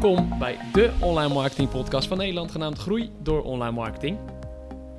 Welkom 0.00 0.38
bij 0.38 0.58
de 0.72 0.90
online 1.00 1.34
marketing 1.34 1.68
podcast 1.68 2.08
van 2.08 2.16
Nederland, 2.16 2.50
genaamd 2.50 2.78
Groei 2.78 3.10
door 3.18 3.42
Online 3.42 3.74
Marketing. 3.74 4.18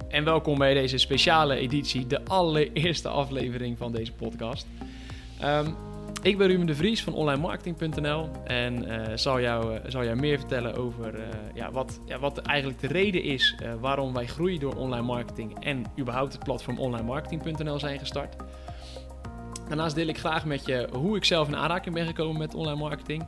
En 0.10 0.24
welkom 0.24 0.58
bij 0.58 0.74
deze 0.74 0.98
speciale 0.98 1.56
editie, 1.56 2.08
de 2.08 2.26
allereerste 2.26 3.10
aflevering 3.10 3.78
van 3.78 3.92
deze 3.92 4.14
podcast. 4.14 4.68
Ehm, 5.40 5.70
ik 6.22 6.38
ben 6.38 6.48
Ruben 6.48 6.66
de 6.66 6.76
Vries 6.76 7.04
van 7.04 7.14
onlinemarketing.nl 7.14 8.30
en 8.44 8.88
uh, 8.88 9.02
zal, 9.16 9.42
jou, 9.42 9.74
uh, 9.74 9.80
zal 9.88 10.16
meer 10.16 10.40
vertellen 10.40 10.76
over 10.76 11.16
uh, 11.16 11.22
ja, 11.54 11.72
wat, 11.72 12.00
ja, 12.06 12.20
wat 12.20 12.38
eigenlijk 12.38 12.80
de 12.80 12.88
reden 12.88 13.24
is 13.24 13.56
waarom 13.80 14.14
wij 14.14 14.28
groeien 14.28 14.60
door 14.60 14.76
online 14.76 15.06
marketing 15.06 15.64
en 15.64 15.86
überhaupt 16.00 16.34
het 16.34 16.44
platform 16.44 16.80
onlinemarketing.nl 16.80 17.80
zijn 17.80 18.00
gestart. 18.00 18.36
Daarnaast 19.68 19.96
deel 19.96 20.08
ik 20.08 20.18
graag 20.18 20.46
met 20.46 20.66
je 20.66 20.88
hoe 20.92 21.16
ik 21.16 21.26
zelf 21.26 21.48
in 21.48 21.56
aanraking 21.56 21.96
ben 21.96 22.06
gekomen 22.06 22.38
met 22.38 22.56
online 22.56 22.80
marketing. 22.80 23.26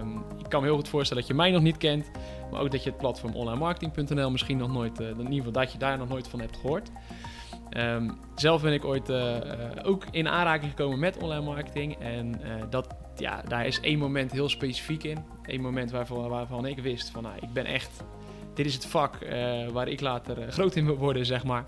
Um, 0.00 0.24
ik 0.38 0.48
kan 0.48 0.60
me 0.60 0.66
heel 0.66 0.76
goed 0.76 0.88
voorstellen 0.88 1.22
dat 1.22 1.32
je 1.32 1.36
mij 1.36 1.50
nog 1.50 1.62
niet 1.62 1.76
kent, 1.76 2.10
maar 2.50 2.60
ook 2.60 2.70
dat 2.70 2.82
je 2.82 2.90
het 2.90 2.98
platform 2.98 3.34
onlinemarketing.nl 3.34 4.30
misschien 4.30 4.56
nog 4.56 4.72
nooit, 4.72 5.00
uh, 5.00 5.08
in 5.08 5.18
ieder 5.18 5.34
geval 5.34 5.52
dat 5.52 5.72
je 5.72 5.78
daar 5.78 5.98
nog 5.98 6.08
nooit 6.08 6.28
van 6.28 6.40
hebt 6.40 6.56
gehoord. 6.56 6.90
Um, 7.76 8.18
zelf 8.34 8.62
ben 8.62 8.72
ik 8.72 8.84
ooit 8.84 9.10
uh, 9.10 9.36
ook 9.82 10.04
in 10.10 10.28
aanraking 10.28 10.70
gekomen 10.70 10.98
met 10.98 11.16
online 11.16 11.44
marketing 11.44 11.96
en 11.98 12.40
dat, 12.70 12.94
ja, 13.16 13.42
daar 13.48 13.66
is 13.66 13.80
één 13.80 13.98
moment 13.98 14.32
heel 14.32 14.48
specifiek 14.48 15.02
in. 15.02 15.18
Eén 15.42 15.60
moment 15.60 15.90
waarvan, 15.90 16.66
ik 16.66 16.78
wist 16.78 17.10
van 17.10 17.22
nou, 17.22 17.34
ik 17.40 17.52
ben 17.52 17.64
echt, 17.64 18.04
dit 18.54 18.66
is 18.66 18.74
het 18.74 18.86
vak 18.86 19.18
waar 19.72 19.88
ik 19.88 20.00
later 20.00 20.52
groot 20.52 20.74
in 20.74 20.84
wil 20.84 20.96
worden, 20.96 21.26
zeg 21.26 21.44
maar. 21.44 21.64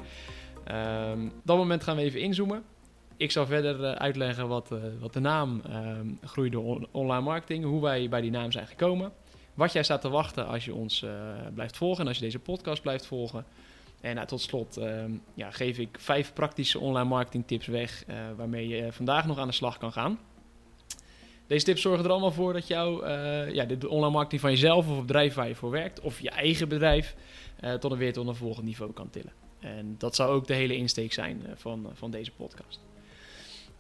Um, 1.11 1.33
dat 1.43 1.57
moment 1.57 1.83
gaan 1.83 1.97
we 1.97 2.03
even 2.03 2.21
inzoomen. 2.21 2.63
Ik 3.17 3.31
zal 3.31 3.47
verder 3.47 3.81
uh, 3.81 3.93
uitleggen 3.93 4.49
wat, 4.49 4.71
uh, 4.73 4.79
wat 5.01 5.13
de 5.13 5.21
naam 5.21 5.63
uh, 5.69 5.99
Groei 6.25 6.51
door 6.51 6.89
Online 6.91 7.21
Marketing, 7.21 7.65
hoe 7.65 7.83
wij 7.83 8.09
bij 8.09 8.21
die 8.21 8.31
naam 8.31 8.53
zijn 8.53 8.67
gekomen. 8.67 9.13
Wat 9.55 9.73
jij 9.73 9.83
staat 9.83 10.01
te 10.01 10.09
wachten 10.09 10.47
als 10.47 10.65
je 10.65 10.75
ons 10.75 11.03
uh, 11.03 11.11
blijft 11.55 11.77
volgen 11.77 12.01
en 12.01 12.09
als 12.09 12.17
je 12.17 12.25
deze 12.25 12.39
podcast 12.39 12.83
blijft 12.83 13.07
volgen. 13.07 13.45
En 14.01 14.15
nou, 14.15 14.27
tot 14.27 14.41
slot 14.41 14.77
ehm, 14.77 15.11
ja, 15.35 15.51
geef 15.51 15.79
ik 15.79 15.97
vijf 16.01 16.33
praktische 16.33 16.79
online 16.79 17.09
marketing 17.09 17.47
tips 17.47 17.67
weg 17.67 18.05
waarmee 18.37 18.69
je 18.69 18.93
vandaag 18.93 19.27
nog 19.27 19.39
aan 19.39 19.47
de 19.47 19.55
slag 19.55 19.79
kan 19.79 19.93
gaan. 19.93 20.19
Deze 21.47 21.65
tips 21.65 21.83
zorgen 21.83 22.05
er 22.05 22.11
allemaal 22.11 22.33
voor 22.33 22.53
dat 22.53 22.67
jou 22.67 23.09
ja, 23.53 23.65
de 23.65 23.89
online 23.89 24.13
marketing 24.13 24.41
van 24.41 24.51
jezelf 24.51 24.89
of 24.89 24.97
het 24.97 25.07
bedrijf 25.07 25.35
waar 25.35 25.49
je 25.49 25.55
voor 25.55 25.71
werkt 25.71 26.01
of 26.01 26.21
je 26.21 26.31
eigen 26.31 26.69
bedrijf 26.69 27.17
tot 27.81 27.93
een 27.93 27.99
weer 27.99 28.13
tot 28.13 28.27
een 28.27 28.35
volgend 28.35 28.67
niveau 28.67 28.93
kan 28.93 29.11
tillen. 29.11 29.33
En 29.61 29.95
dat 29.99 30.15
zou 30.15 30.31
ook 30.31 30.47
de 30.47 30.55
hele 30.55 30.77
insteek 30.77 31.13
zijn 31.13 31.43
van, 31.55 31.91
van 31.95 32.11
deze 32.11 32.31
podcast. 32.33 32.81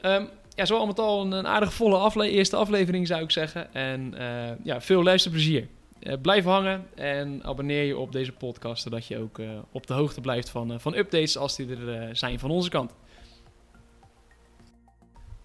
Um, 0.04 0.28
ja, 0.54 0.64
zo 0.64 0.76
al 0.76 0.86
met 0.86 0.98
al 0.98 1.20
een, 1.20 1.32
een 1.32 1.46
aardig 1.46 1.74
volle 1.74 1.96
afle 1.96 2.30
eerste 2.30 2.56
aflevering 2.56 3.06
zou 3.06 3.22
ik 3.22 3.30
zeggen. 3.30 3.74
En 3.74 4.14
uh, 4.18 4.64
ja, 4.64 4.80
veel 4.80 5.02
luisterplezier. 5.02 5.68
Uh, 6.00 6.14
blijf 6.22 6.44
hangen 6.44 6.86
en 6.94 7.44
abonneer 7.44 7.84
je 7.84 7.98
op 7.98 8.12
deze 8.12 8.32
podcast, 8.32 8.82
zodat 8.82 9.06
je 9.06 9.18
ook 9.18 9.38
uh, 9.38 9.50
op 9.70 9.86
de 9.86 9.94
hoogte 9.94 10.20
blijft 10.20 10.48
van, 10.50 10.80
van 10.80 10.94
updates 10.94 11.36
als 11.36 11.56
die 11.56 11.76
er 11.76 12.16
zijn 12.16 12.38
van 12.38 12.50
onze 12.50 12.68
kant. 12.68 12.94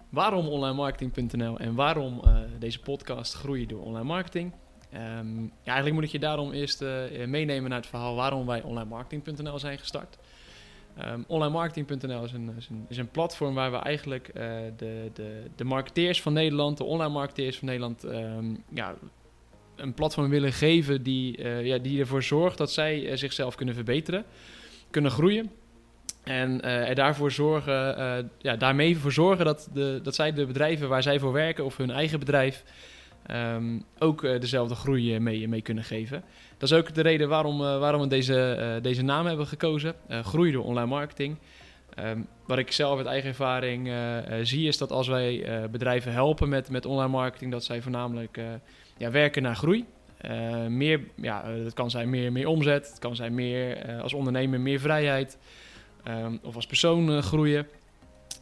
Waarom 0.08 0.48
onlinemarketing.nl 0.48 1.58
en 1.58 1.74
waarom 1.74 2.20
deze 2.58 2.80
podcast 2.80 3.34
groeien 3.34 3.68
door 3.68 3.82
online 3.82 4.04
marketing? 4.04 4.52
Um, 4.94 5.42
ja, 5.42 5.50
eigenlijk 5.64 5.94
moet 5.94 6.04
ik 6.04 6.10
je 6.10 6.18
daarom 6.18 6.52
eerst 6.52 6.84
meenemen 7.26 7.70
naar 7.70 7.78
het 7.78 7.88
verhaal 7.88 8.14
waarom 8.14 8.46
wij 8.46 8.62
onlinemarketing.nl 8.62 9.58
zijn 9.58 9.78
gestart. 9.78 10.18
Um, 10.98 11.24
onlinemarketing.nl 11.26 12.24
is 12.24 12.32
een, 12.32 12.54
is, 12.56 12.68
is 12.88 12.96
een 12.96 13.10
platform 13.10 13.54
waar 13.54 13.70
we 13.70 13.76
eigenlijk 13.76 14.28
uh, 14.28 14.42
de, 14.76 15.10
de, 15.12 15.42
de 15.56 15.64
marketeers 15.64 16.22
van 16.22 16.32
Nederland, 16.32 16.76
de 16.78 16.84
online 16.84 17.12
marketeers 17.12 17.58
van 17.58 17.66
Nederland, 17.66 18.04
um, 18.04 18.64
ja, 18.74 18.94
een 19.76 19.94
platform 19.94 20.28
willen 20.28 20.52
geven 20.52 21.02
die, 21.02 21.38
uh, 21.38 21.66
ja, 21.66 21.78
die 21.78 22.00
ervoor 22.00 22.22
zorgt 22.22 22.58
dat 22.58 22.72
zij 22.72 23.02
uh, 23.02 23.16
zichzelf 23.16 23.54
kunnen 23.54 23.74
verbeteren, 23.74 24.24
kunnen 24.90 25.10
groeien. 25.10 25.50
En 26.22 26.62
er 26.62 26.94
daarvoor 26.94 27.30
zorgen, 27.30 28.30
ja, 28.38 28.56
daarmee 28.56 28.96
voor 28.98 29.12
zorgen 29.12 29.44
dat, 29.44 29.68
de, 29.72 30.00
dat 30.02 30.14
zij 30.14 30.32
de 30.32 30.46
bedrijven 30.46 30.88
waar 30.88 31.02
zij 31.02 31.18
voor 31.18 31.32
werken 31.32 31.64
of 31.64 31.76
hun 31.76 31.90
eigen 31.90 32.18
bedrijf 32.18 32.64
um, 33.30 33.84
ook 33.98 34.22
dezelfde 34.22 34.74
groei 34.74 35.18
mee, 35.18 35.48
mee 35.48 35.62
kunnen 35.62 35.84
geven. 35.84 36.24
Dat 36.58 36.70
is 36.70 36.76
ook 36.76 36.94
de 36.94 37.00
reden 37.00 37.28
waarom, 37.28 37.60
uh, 37.60 37.78
waarom 37.78 38.00
we 38.00 38.06
deze, 38.06 38.78
deze 38.82 39.02
naam 39.02 39.26
hebben 39.26 39.46
gekozen. 39.46 39.94
Groei 40.08 40.52
door 40.52 40.64
online 40.64 40.86
marketing. 40.86 41.36
Um, 42.04 42.26
wat 42.46 42.58
ik 42.58 42.72
zelf 42.72 42.98
uit 42.98 43.06
eigen 43.06 43.28
ervaring 43.28 43.92
zie 44.42 44.68
is 44.68 44.78
dat 44.78 44.92
als 44.92 45.08
wij 45.08 45.46
bedrijven 45.70 46.12
helpen 46.12 46.48
met, 46.48 46.70
met 46.70 46.86
online 46.86 47.10
marketing, 47.10 47.50
dat 47.50 47.64
zij 47.64 47.82
voornamelijk 47.82 48.40
ja, 48.96 49.10
werken 49.10 49.42
naar 49.42 49.56
groei. 49.56 49.84
meer, 50.68 51.00
ja, 51.14 51.44
dat 51.64 51.74
kan 51.74 51.90
zijn 51.90 52.10
meer, 52.10 52.32
meer 52.32 52.46
omzet, 52.46 52.88
het 52.88 52.98
kan 52.98 53.16
zijn 53.16 53.34
meer 53.34 53.84
als 54.02 54.12
ondernemer 54.14 54.60
meer 54.60 54.80
vrijheid 54.80 55.38
um, 56.08 56.38
of 56.42 56.54
als 56.54 56.66
persoon 56.66 57.22
groeien. 57.22 57.66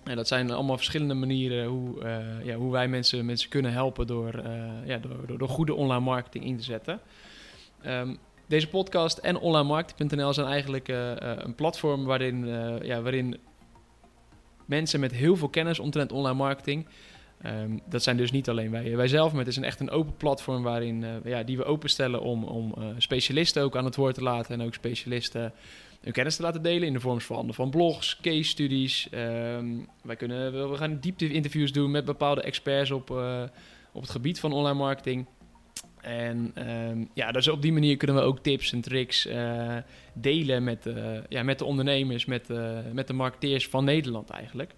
En 0.09 0.17
dat 0.17 0.29
zijn 0.29 0.51
allemaal 0.51 0.77
verschillende 0.77 1.15
manieren 1.15 1.67
hoe, 1.67 2.07
ja, 2.45 2.57
hoe 2.57 2.73
wij 2.73 2.89
mensen, 2.89 3.25
mensen 3.27 3.49
kunnen 3.49 3.73
helpen 3.73 4.07
door, 4.07 4.43
ja, 4.85 4.99
door, 4.99 5.39
door, 5.39 5.49
goede 5.49 5.75
online 5.75 6.05
marketing 6.05 6.45
in 6.45 6.57
te 6.57 6.63
zetten. 6.63 7.01
Um, 7.87 8.19
deze 8.47 8.69
podcast 8.69 9.19
en 9.19 9.39
onlinemarketing.nl 9.39 10.33
zijn 10.33 10.47
eigenlijk 10.47 10.89
uh, 10.89 11.13
een 11.17 11.55
platform 11.55 12.05
waarin, 12.05 12.47
ja, 12.83 13.03
waarin 13.03 13.37
mensen 14.69 15.01
met 15.01 15.13
heel 15.13 15.37
veel 15.37 15.49
kennis 15.49 15.79
omtrent 15.79 16.13
online 16.13 16.37
marketing. 16.37 16.87
Um, 17.47 17.81
dat 17.88 18.03
zijn 18.03 18.16
dus 18.16 18.31
niet 18.31 18.49
alleen 18.49 18.71
wij, 18.71 18.97
wij 18.97 19.09
zelf, 19.09 19.31
maar 19.31 19.41
het 19.41 19.49
is 19.49 19.56
een 19.56 19.65
echt 19.65 19.81
een 19.81 19.91
open 19.91 20.16
platform 20.16 20.62
waarin, 20.62 21.04
ja, 21.25 21.43
die 21.43 21.56
we 21.56 21.65
openstellen 21.65 22.21
om, 22.21 22.44
om 22.44 22.75
specialisten 22.97 23.62
ook 23.62 23.76
aan 23.76 23.84
het 23.84 23.97
woord 23.97 24.15
te 24.15 24.22
laten 24.22 24.60
en 24.60 24.66
ook 24.66 24.75
specialisten 24.75 25.53
hun 26.00 26.12
kennis 26.12 26.37
te 26.37 26.43
laten 26.43 26.62
delen 26.62 26.87
in 26.87 26.93
de 26.93 27.00
vorm 27.00 27.21
van, 27.21 27.54
van 27.54 27.71
blogs, 27.71 28.19
case 28.22 28.43
studies. 28.43 29.09
Um, 29.15 29.88
wij 30.03 30.16
kunnen, 30.16 30.71
we 30.71 30.77
gaan 30.77 30.98
diepte 31.00 31.32
interviews 31.32 31.72
doen 31.72 31.91
met 31.91 32.04
bepaalde 32.04 32.43
experts 32.43 32.91
op, 32.91 33.10
op 33.93 34.00
het 34.00 34.10
gebied 34.10 34.41
van 34.41 34.53
online 34.53 34.78
marketing. 34.78 35.27
En 36.00 36.53
um, 36.69 37.09
ja, 37.15 37.32
dus 37.32 37.48
op 37.48 37.62
die 37.62 37.72
manier 37.72 37.97
kunnen 37.97 38.16
we 38.16 38.22
ook 38.22 38.38
tips 38.38 38.72
en 38.72 38.81
tricks 38.81 39.28
delen 40.12 40.65
met, 40.65 40.87
ja, 41.28 41.43
met 41.43 41.59
de 41.59 41.65
ondernemers, 41.65 42.25
met, 42.25 42.48
met 42.93 43.06
de 43.06 43.12
marketeers 43.12 43.69
van 43.69 43.84
Nederland 43.84 44.31
eigenlijk. 44.31 44.75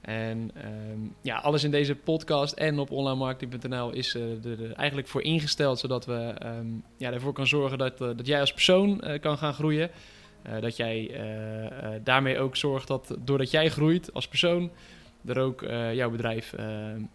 En 0.00 0.50
um, 0.90 1.14
ja, 1.22 1.36
alles 1.36 1.64
in 1.64 1.70
deze 1.70 1.94
podcast 1.94 2.52
en 2.52 2.78
op 2.78 2.90
onlinemarketing.nl 2.90 3.90
is 3.90 4.14
er 4.14 4.72
eigenlijk 4.72 5.08
voor 5.08 5.22
ingesteld, 5.22 5.78
zodat 5.78 6.06
we 6.06 6.34
um, 6.44 6.84
ja, 6.96 7.12
ervoor 7.12 7.32
kan 7.32 7.46
zorgen 7.46 7.78
dat, 7.78 7.98
dat 7.98 8.26
jij 8.26 8.40
als 8.40 8.52
persoon 8.52 9.02
kan 9.20 9.38
gaan 9.38 9.54
groeien. 9.54 9.90
dat 10.60 10.76
jij 10.76 11.10
daarmee 12.04 12.38
ook 12.38 12.56
zorgt 12.56 12.88
dat 12.88 13.16
doordat 13.18 13.50
jij 13.50 13.70
groeit 13.70 14.14
als 14.14 14.28
persoon, 14.28 14.70
er 15.26 15.38
ook 15.38 15.60
jouw 15.92 16.10
bedrijf 16.10 16.54
uh, 16.58 16.66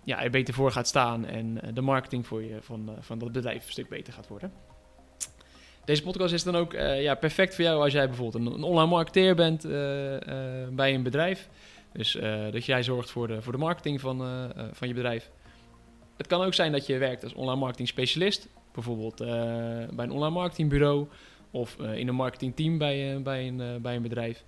ja, 0.04 0.24
er 0.24 0.30
beter 0.30 0.54
voor 0.54 0.72
gaat 0.72 0.88
staan 0.88 1.26
en 1.26 1.60
de 1.74 1.82
marketing 1.82 2.28
voor 2.28 2.44
je 2.44 2.58
van, 2.62 2.96
van 3.00 3.20
dat 3.20 3.32
bedrijf 3.32 3.66
een 3.66 3.72
stuk 3.72 3.90
beter 3.90 4.14
gaat 4.14 4.28
worden. 4.28 4.52
Deze 5.86 6.04
podcast 6.04 6.34
is 6.34 6.44
dan 6.44 6.56
ook 6.56 6.74
ja, 6.74 7.16
perfect 7.16 7.56
voor 7.56 7.64
jou 7.64 7.84
als 7.84 7.94
jij 7.94 8.08
bijvoorbeeld 8.08 8.46
een, 8.46 8.54
een 8.54 8.64
online 8.64 8.90
marketeer 8.90 9.36
bent 9.36 9.62
bij 10.76 10.94
een 10.94 11.04
bedrijf. 11.04 11.50
Dus 11.94 12.18
dat 12.52 12.66
jij 12.66 12.84
zorgt 12.84 13.12
voor 13.12 13.28
de, 13.28 13.42
voor 13.42 13.52
de 13.52 13.58
marketing 13.58 14.02
van, 14.02 14.18
van 14.72 14.88
je 14.88 14.94
bedrijf. 14.94 15.30
Het 16.18 16.28
kan 16.28 16.42
ook 16.42 16.54
zijn 16.54 16.72
dat 16.72 16.86
je 16.86 16.98
werkt 16.98 17.24
als 17.24 17.34
online 17.34 17.60
marketing 17.60 17.88
specialist, 17.88 18.48
bijvoorbeeld 18.74 19.18
bij 19.96 20.06
een 20.06 20.12
online 20.12 20.34
marketingbureau 20.34 21.08
of 21.52 21.78
in 21.80 22.08
een 22.08 22.16
marketingteam 22.16 22.78
bij, 22.78 23.22
bij, 23.22 23.48
een, 23.48 23.82
bij 23.82 23.96
een 23.96 24.02
bedrijf. 24.02 24.44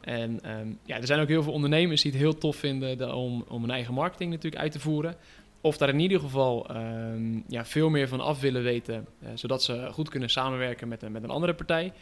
En 0.00 0.50
um, 0.58 0.78
ja, 0.84 0.96
er 0.96 1.06
zijn 1.06 1.20
ook 1.20 1.28
heel 1.28 1.42
veel 1.42 1.52
ondernemers 1.52 2.02
die 2.02 2.10
het 2.10 2.20
heel 2.20 2.38
tof 2.38 2.56
vinden 2.56 2.98
de, 2.98 3.14
om, 3.14 3.44
om 3.48 3.64
een 3.64 3.70
eigen 3.70 3.94
marketing 3.94 4.30
natuurlijk 4.30 4.62
uit 4.62 4.72
te 4.72 4.80
voeren. 4.80 5.16
Of 5.60 5.76
daar 5.76 5.88
in 5.88 6.00
ieder 6.00 6.20
geval 6.20 6.76
um, 6.76 7.44
ja, 7.48 7.64
veel 7.64 7.88
meer 7.88 8.08
van 8.08 8.20
af 8.20 8.40
willen 8.40 8.62
weten, 8.62 9.06
zodat 9.34 9.62
ze 9.62 9.88
goed 9.92 10.08
kunnen 10.08 10.30
samenwerken 10.30 10.88
met, 10.88 11.10
met 11.10 11.22
een 11.22 11.30
andere 11.30 11.54
partij. 11.54 11.92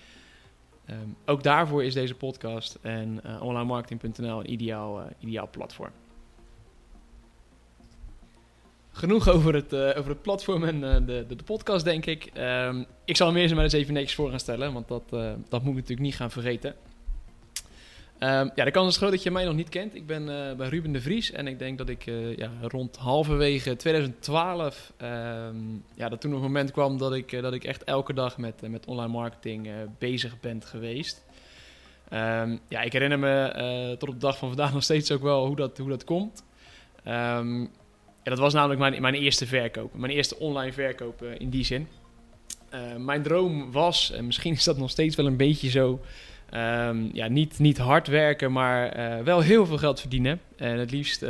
Um, 0.91 1.17
ook 1.25 1.43
daarvoor 1.43 1.85
is 1.85 1.95
deze 1.95 2.15
podcast 2.15 2.79
en 2.83 3.21
uh, 3.27 3.43
onlinemarketing.nl 3.43 4.41
een 4.41 4.53
ideaal, 4.53 5.01
uh, 5.01 5.07
ideaal 5.19 5.49
platform. 5.51 5.91
Genoeg 8.91 9.29
over 9.29 9.55
het, 9.55 9.75
over 9.75 10.11
het 10.11 10.23
platform 10.23 10.65
en 10.65 10.81
de, 10.81 11.25
de, 11.27 11.37
de, 11.37 11.45
podcast, 11.45 11.85
denk 11.85 12.07
ik. 12.07 12.25
ik 13.05 13.17
zal 13.17 13.27
hem 13.27 13.37
eerst 13.37 13.55
maar 13.55 13.65
eens 13.65 13.73
even 13.73 13.95
netjes 13.95 14.15
voor 14.15 14.31
gaan 14.31 14.41
stellen, 14.41 14.73
want 14.73 14.89
dat, 14.89 15.09
dat 15.49 15.63
moet 15.63 15.71
ik 15.71 15.75
natuurlijk 15.75 16.01
niet 16.01 16.17
gaan 16.17 16.31
vergeten. 16.31 16.75
Um, 18.25 18.51
ja, 18.55 18.65
de 18.65 18.71
kans 18.71 18.89
is 18.89 18.97
groot 18.97 19.11
dat 19.11 19.23
je 19.23 19.31
mij 19.31 19.45
nog 19.45 19.55
niet 19.55 19.69
kent. 19.69 19.95
Ik 19.95 20.07
ben 20.07 20.23
uh, 20.23 20.53
bij 20.53 20.69
Ruben 20.69 20.93
de 20.93 21.01
Vries 21.01 21.31
en 21.33 21.47
ik 21.47 21.59
denk 21.59 21.79
dat 21.79 21.89
ik 21.89 22.07
uh, 22.07 22.37
ja, 22.37 22.51
rond 22.61 22.97
halverwege 22.97 23.77
2012, 23.77 24.93
um, 25.03 25.85
ja, 25.95 26.09
dat 26.09 26.21
toen 26.21 26.33
een 26.33 26.41
moment 26.41 26.71
kwam 26.71 26.99
dat 26.99 27.15
ik, 27.15 27.33
uh, 27.33 27.43
dat 27.43 27.53
ik 27.53 27.65
echt 27.65 27.85
elke 27.85 28.13
dag 28.13 28.39
met, 28.39 28.69
met 28.69 28.87
online 28.87 29.13
marketing 29.13 29.69
bezig 29.99 30.41
ben 30.41 30.63
geweest. 30.63 31.25
Um, 32.13 32.61
ja, 32.69 32.81
ik 32.81 32.93
herinner 32.93 33.19
me 33.19 33.97
tot 33.99 34.09
op 34.09 34.15
de 34.15 34.21
dag 34.21 34.39
van 34.39 34.49
vandaag 34.49 34.73
nog 34.79 34.83
steeds 34.83 35.13
ook 35.13 35.23
wel 35.23 35.47
hoe 35.47 35.57
dat, 35.57 35.79
hoe 35.79 35.89
dat 35.89 36.05
komt. 36.05 36.45
ja, 37.05 37.45
dat 38.23 38.39
was 38.39 38.53
namelijk 38.53 38.81
mijn, 38.81 39.01
mijn 39.01 39.15
eerste 39.15 39.47
verkoop, 39.47 39.95
mijn 39.95 40.13
eerste 40.13 40.39
online 40.39 40.73
verkoop 40.73 41.23
in 41.23 41.51
die 41.51 41.65
zin. 41.65 41.89
mijn 42.99 43.23
droom 43.23 43.73
was, 43.73 44.11
en 44.11 44.27
misschien 44.27 44.53
is 44.53 44.65
dat 44.65 44.79
nog 44.79 44.91
steeds 44.91 45.17
wel 45.17 45.27
een 45.27 45.37
beetje 45.37 45.71
zo, 45.71 46.01
ehm, 46.51 47.09
ja, 47.13 47.29
niet, 47.29 47.59
niet 47.59 47.79
hard 47.79 48.07
werken, 48.07 48.53
maar 48.53 48.95
wel 49.25 49.41
heel 49.41 49.67
veel 49.67 49.79
geld 49.79 50.01
verdienen. 50.01 50.41
En 50.57 50.79
het 50.79 50.91
liefst 50.91 51.21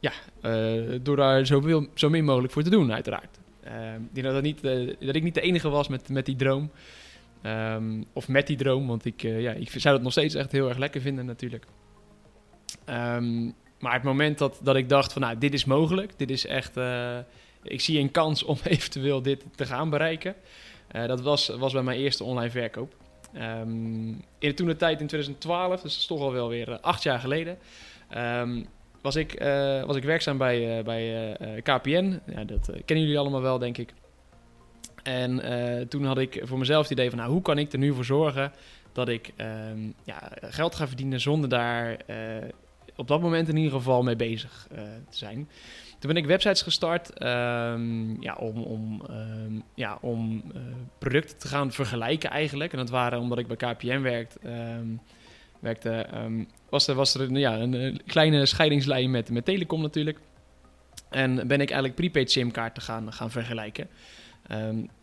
ja, 0.00 0.12
door 1.02 1.16
daar 1.16 1.46
zoveel, 1.46 1.86
zo 1.94 2.10
min 2.10 2.24
mogelijk 2.24 2.52
voor 2.52 2.62
te 2.62 2.70
doen, 2.70 2.92
uiteraard. 2.92 3.38
ik 3.62 4.14
denk 4.14 4.26
dat, 4.26 4.42
niet, 4.42 4.62
dat 5.00 5.14
ik 5.14 5.22
niet 5.22 5.34
de 5.34 5.40
enige 5.40 5.68
was 5.68 5.88
met, 5.88 6.08
met 6.08 6.26
die 6.26 6.36
droom. 6.36 6.70
Ehm, 7.42 8.02
of 8.12 8.28
met 8.28 8.46
die 8.46 8.56
droom, 8.56 8.86
want 8.86 9.04
ik, 9.04 9.22
ja, 9.22 9.52
ik 9.52 9.70
zou 9.70 9.94
het 9.94 10.02
nog 10.04 10.12
steeds 10.12 10.34
echt 10.34 10.52
heel 10.52 10.68
erg 10.68 10.78
lekker 10.78 11.00
vinden 11.00 11.26
natuurlijk. 11.26 11.66
Ehm, 12.84 13.44
maar 13.78 13.92
het 13.92 14.02
moment 14.02 14.38
dat, 14.38 14.60
dat 14.62 14.76
ik 14.76 14.88
dacht 14.88 15.12
van 15.12 15.22
nou, 15.22 15.38
dit 15.38 15.54
is 15.54 15.64
mogelijk, 15.64 16.12
dit 16.16 16.30
is 16.30 16.46
echt, 16.46 16.76
ik 17.62 17.80
zie 17.80 17.98
een 17.98 18.10
kans 18.10 18.42
om 18.42 18.58
eventueel 18.64 19.22
dit 19.22 19.44
te 19.54 19.66
gaan 19.66 19.90
bereiken. 19.90 20.34
Dat 20.88 21.20
was, 21.20 21.48
was 21.48 21.72
bij 21.72 21.82
mijn 21.82 21.98
eerste 21.98 22.24
online 22.24 22.50
verkoop. 22.50 22.94
Um, 23.36 24.24
in 24.38 24.54
toen 24.54 24.66
de 24.66 24.76
tijd 24.76 25.00
in 25.00 25.06
2012, 25.06 25.72
dus 25.72 25.82
dat 25.82 26.00
is 26.00 26.06
toch 26.06 26.20
al 26.20 26.32
wel 26.32 26.48
weer 26.48 26.68
uh, 26.68 26.78
acht 26.80 27.02
jaar 27.02 27.18
geleden, 27.18 27.58
um, 28.16 28.66
was, 29.00 29.16
ik, 29.16 29.42
was 29.86 29.96
ik 29.96 30.04
werkzaam 30.04 30.38
bij, 30.38 30.82
bij 30.82 31.36
KPN. 31.62 32.20
Ja, 32.26 32.44
dat 32.44 32.70
kennen 32.84 33.04
jullie 33.04 33.18
allemaal 33.18 33.40
wel, 33.40 33.58
denk 33.58 33.78
ik. 33.78 33.92
En 35.02 35.40
toen 35.88 36.04
had 36.04 36.18
ik 36.18 36.40
voor 36.42 36.58
mezelf 36.58 36.82
het 36.82 36.92
idee 36.92 37.08
van, 37.10 37.18
nou, 37.18 37.30
hoe 37.30 37.42
kan 37.42 37.58
ik 37.58 37.72
er 37.72 37.78
nu 37.78 37.94
voor 37.94 38.04
zorgen 38.04 38.52
dat 38.92 39.08
ik 39.08 39.32
um, 39.70 39.94
ja, 40.04 40.32
geld 40.40 40.74
ga 40.74 40.86
verdienen 40.86 41.20
zonder 41.20 41.48
daar 41.48 41.96
op 42.96 43.08
dat 43.08 43.20
moment 43.20 43.48
in 43.48 43.56
ieder 43.56 43.72
geval 43.72 44.02
mee 44.02 44.16
bezig 44.16 44.66
te 45.08 45.16
zijn. 45.16 45.48
Toen 46.02 46.12
ben 46.12 46.22
ik 46.22 46.28
websites 46.28 46.62
gestart 46.62 47.22
um, 47.22 48.22
ja, 48.22 48.34
om, 48.34 48.62
om, 48.62 49.02
um, 49.10 49.62
ja, 49.74 49.98
om 50.00 50.42
uh, 50.54 50.60
producten 50.98 51.38
te 51.38 51.48
gaan 51.48 51.72
vergelijken 51.72 52.30
eigenlijk. 52.30 52.72
En 52.72 52.78
dat 52.78 52.90
waren 52.90 53.20
omdat 53.20 53.38
ik 53.38 53.46
bij 53.46 53.56
KPN 53.56 54.00
werkt, 54.00 54.36
um, 54.44 55.00
werkte, 55.60 56.06
was 56.68 56.86
er, 56.86 56.94
was 56.94 57.14
er 57.14 57.38
ja, 57.38 57.58
een, 57.58 57.72
een, 57.72 58.00
kleine 58.06 58.46
scheidingslijn 58.46 59.10
met, 59.10 59.30
met 59.30 59.44
Telecom 59.44 59.82
natuurlijk. 59.82 60.18
En 61.10 61.34
ben 61.34 61.60
ik 61.60 61.70
eigenlijk 61.70 61.94
prepaid 61.94 62.30
simkaarten 62.30 62.82
gaan, 62.82 63.12
gaan 63.12 63.30
vergelijken. 63.30 63.88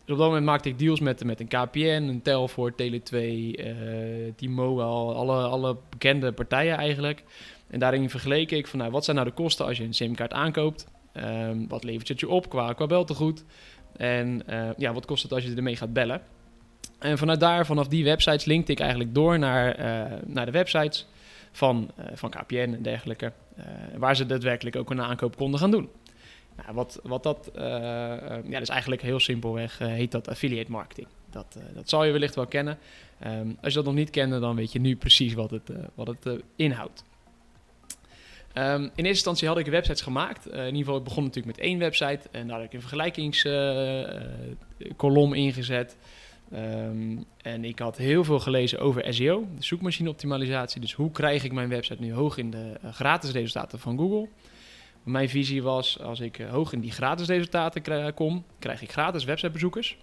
Dus 0.04 0.12
op 0.12 0.18
dat 0.18 0.18
moment 0.18 0.44
maakte 0.44 0.68
ik 0.68 0.78
deals 0.78 1.00
met, 1.00 1.24
met 1.24 1.40
een 1.40 1.48
KPN, 1.48 1.78
een 2.08 2.22
Telfort, 2.22 2.82
Tele2, 2.82 3.16
uh, 3.16 3.66
T-Mobile, 4.36 5.14
alle, 5.14 5.42
alle 5.42 5.76
bekende 5.90 6.32
partijen 6.32 6.76
eigenlijk. 6.76 7.22
En 7.70 7.78
daarin 7.78 8.10
vergeleken 8.10 8.56
ik 8.56 8.66
van 8.66 8.78
nou, 8.78 8.90
wat 8.90 9.04
zijn 9.04 9.16
nou 9.16 9.28
de 9.28 9.34
kosten 9.34 9.66
als 9.66 9.76
je 9.76 9.84
een 9.84 9.94
simkaart 9.94 10.32
aankoopt? 10.32 10.86
Um, 11.14 11.68
wat 11.68 11.84
levert 11.84 12.08
het 12.08 12.20
je 12.20 12.28
op 12.28 12.48
qua, 12.48 12.72
qua 12.72 12.86
beltegoed? 12.86 13.44
En 13.96 14.42
uh, 14.50 14.68
ja, 14.76 14.92
wat 14.92 15.06
kost 15.06 15.22
het 15.22 15.32
als 15.32 15.44
je 15.44 15.54
ermee 15.54 15.76
gaat 15.76 15.92
bellen? 15.92 16.22
En 16.98 17.18
vanuit 17.18 17.40
daar, 17.40 17.66
vanaf 17.66 17.88
die 17.88 18.04
websites, 18.04 18.44
linkte 18.44 18.72
ik 18.72 18.80
eigenlijk 18.80 19.14
door 19.14 19.38
naar, 19.38 19.78
uh, 19.78 20.18
naar 20.26 20.46
de 20.46 20.52
websites 20.52 21.06
van, 21.52 21.90
uh, 21.98 22.04
van 22.14 22.30
KPN 22.30 22.54
en 22.56 22.82
dergelijke. 22.82 23.32
waar 23.96 24.16
ze 24.16 24.26
daadwerkelijk 24.26 24.76
ook 24.76 24.90
een 24.90 25.02
aankoop 25.02 25.36
konden 25.36 25.60
gaan 25.60 25.70
doen. 25.70 25.88
Nou, 26.56 26.74
wat, 26.74 27.00
wat 27.02 27.22
dat, 27.22 27.50
ja, 28.48 28.58
dus 28.58 28.68
eigenlijk 28.68 29.02
heel 29.02 29.20
simpelweg 29.20 29.78
heet 29.78 30.10
dat 30.10 30.28
affiliate 30.28 30.70
marketing. 30.70 31.06
Dat, 31.30 31.58
dat 31.74 31.88
zal 31.88 32.04
je 32.04 32.12
wellicht 32.12 32.34
wel 32.34 32.46
kennen. 32.46 32.78
Um, 33.26 33.56
als 33.60 33.72
je 33.72 33.78
dat 33.78 33.84
nog 33.84 33.94
niet 33.94 34.10
kende, 34.10 34.38
dan 34.38 34.56
weet 34.56 34.72
je 34.72 34.80
nu 34.80 34.96
precies 34.96 35.34
wat 35.34 35.50
het, 35.50 35.70
wat 35.94 36.06
het 36.06 36.42
inhoudt. 36.56 37.04
Um, 38.54 38.82
in 38.82 38.84
eerste 38.84 39.08
instantie 39.08 39.48
had 39.48 39.58
ik 39.58 39.66
websites 39.66 40.00
gemaakt. 40.00 40.48
Uh, 40.48 40.58
in 40.58 40.64
ieder 40.64 40.78
geval, 40.78 40.96
ik 40.96 41.04
begon 41.04 41.24
natuurlijk 41.24 41.56
met 41.56 41.66
één 41.66 41.78
website. 41.78 42.20
En 42.30 42.46
daar 42.46 42.56
had 42.56 42.66
ik 42.66 42.72
een 42.72 42.80
vergelijkingskolom 42.80 45.34
ingezet. 45.34 45.96
Um, 46.54 47.24
en 47.42 47.64
ik 47.64 47.78
had 47.78 47.96
heel 47.96 48.24
veel 48.24 48.40
gelezen 48.40 48.78
over 48.78 49.14
SEO, 49.14 49.46
de 49.56 49.64
zoekmachine-optimalisatie. 49.64 50.80
Dus 50.80 50.92
hoe 50.92 51.10
krijg 51.10 51.44
ik 51.44 51.52
mijn 51.52 51.68
website 51.68 52.02
nu 52.02 52.12
hoog 52.12 52.36
in 52.36 52.50
de 52.50 52.78
uh, 52.84 52.92
gratis 52.92 53.30
resultaten 53.30 53.78
van 53.78 53.98
Google? 53.98 54.28
Mijn 55.02 55.28
visie 55.28 55.62
was, 55.62 56.00
als 56.00 56.20
ik 56.20 56.36
hoog 56.50 56.72
in 56.72 56.80
die 56.80 56.92
gratis 56.92 57.26
resultaten 57.26 58.14
kom, 58.14 58.44
krijg 58.58 58.82
ik 58.82 58.92
gratis 58.92 59.24
websitebezoekers. 59.24 59.96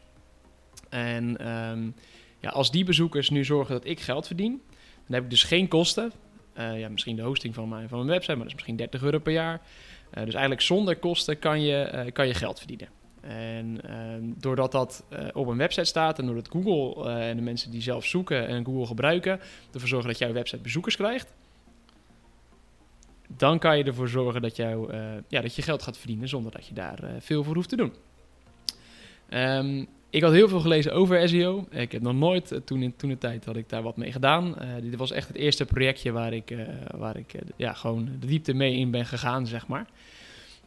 En 0.90 1.52
um, 1.52 1.96
ja, 2.40 2.50
als 2.50 2.72
die 2.72 2.84
bezoekers 2.84 3.30
nu 3.30 3.46
zorgen 3.46 3.74
dat 3.74 3.86
ik 3.86 4.00
geld 4.00 4.28
verdien, 4.28 4.62
dan 5.06 5.16
heb 5.16 5.24
ik 5.24 5.30
dus 5.30 5.44
geen 5.44 5.68
kosten. 5.68 6.12
Uh, 6.58 6.80
ja, 6.80 6.90
misschien 6.90 7.16
de 7.16 7.22
hosting 7.22 7.54
van 7.54 7.70
mijn, 7.70 7.90
van 7.90 7.98
mijn 7.98 8.10
website, 8.10 8.32
maar 8.32 8.42
dat 8.42 8.48
is 8.48 8.54
misschien 8.54 8.76
30 8.76 9.04
euro 9.04 9.20
per 9.20 9.34
jaar. 9.34 9.54
Uh, 9.54 10.24
dus 10.24 10.34
eigenlijk 10.34 10.62
zonder 10.62 10.98
kosten 10.98 11.40
kan 11.40 11.62
je, 11.62 11.92
uh, 11.94 12.12
kan 12.12 12.28
je 12.28 12.34
geld 12.34 12.58
verdienen. 12.58 12.88
En 13.22 13.80
ehm, 13.84 14.24
doordat 14.24 14.72
dat 14.72 15.04
op 15.34 15.48
een 15.48 15.58
website 15.58 15.86
staat 15.86 16.20
en 16.20 16.26
doordat 16.26 16.48
Google 16.50 17.10
en 17.10 17.36
de 17.36 17.42
mensen 17.42 17.72
die 17.72 17.82
zelf 17.82 18.06
zoeken 18.06 18.48
en 18.48 18.66
Google 18.66 18.86
gebruiken, 18.86 19.40
ervoor 19.74 19.90
zorgen 19.90 20.10
dat 20.10 20.18
jouw 20.18 20.32
website 20.32 20.62
bezoekers 20.62 20.96
krijgt, 20.96 21.34
dan 23.28 23.60
kan 23.60 23.78
je 23.78 23.84
ervoor 23.84 24.10
zorgen 24.10 24.42
dat, 24.42 24.56
jou, 24.56 24.94
ja, 25.28 25.42
dat 25.42 25.56
je 25.56 25.62
geld 25.62 25.84
gaat 25.84 25.98
verdienen 25.98 26.28
zonder 26.28 26.52
dat 26.52 26.68
je 26.68 26.74
daar 26.74 27.00
veel 27.20 27.44
voor 27.44 27.56
hoeft 27.56 27.70
te 27.70 27.76
doen. 27.76 27.94
Um, 29.30 29.88
ik 30.10 30.22
had 30.22 30.32
heel 30.32 30.48
veel 30.48 30.60
gelezen 30.60 30.94
over 30.94 31.30
SEO. 31.30 31.66
Ik 31.70 31.92
heb 31.92 32.02
nog 32.02 32.14
nooit, 32.14 32.52
eh, 32.52 32.60
toen 32.60 32.82
in 32.82 32.96
toen 32.96 33.10
de 33.10 33.18
tijd 33.18 33.46
had 33.46 33.56
ik 33.56 33.70
daar 33.70 33.82
wat 33.84 33.98
mee 33.98 34.12
gedaan. 34.12 34.56
Uh, 34.62 34.68
dit 34.82 34.96
was 34.96 35.12
echt 35.12 35.28
het 35.28 35.38
eerste 35.38 35.66
projectje 35.66 36.12
waar 36.12 36.34
ik, 36.34 36.52
uh, 36.52 36.68
waar 36.98 37.18
ik 37.18 37.34
ja, 37.56 37.74
gewoon 37.74 38.10
de 38.20 38.28
diepte 38.28 38.54
mee 38.54 38.76
in 38.76 38.92
ben 38.92 39.06
gegaan, 39.06 39.48
zeg 39.48 39.68
maar. 39.68 39.86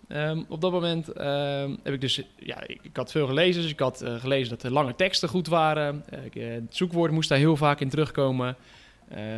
Um, 0.08 0.44
op 0.48 0.60
dat 0.60 0.72
moment 0.72 1.08
um, 1.08 1.78
heb 1.82 1.94
ik 1.94 2.00
dus, 2.00 2.22
ja, 2.36 2.62
ik, 2.66 2.90
had 2.92 3.10
veel 3.10 3.26
gelezen. 3.26 3.62
Dus 3.62 3.70
ik 3.70 3.78
had 3.78 4.04
gelezen 4.18 4.48
dat 4.48 4.60
de 4.60 4.70
lange 4.70 4.94
teksten 4.94 5.28
goed 5.28 5.46
waren. 5.46 6.04
Ik, 6.24 6.34
het 6.34 6.76
zoekwoord 6.76 7.12
moest 7.12 7.28
daar 7.28 7.38
heel 7.38 7.56
vaak 7.56 7.80
in 7.80 7.88
terugkomen. 7.88 8.56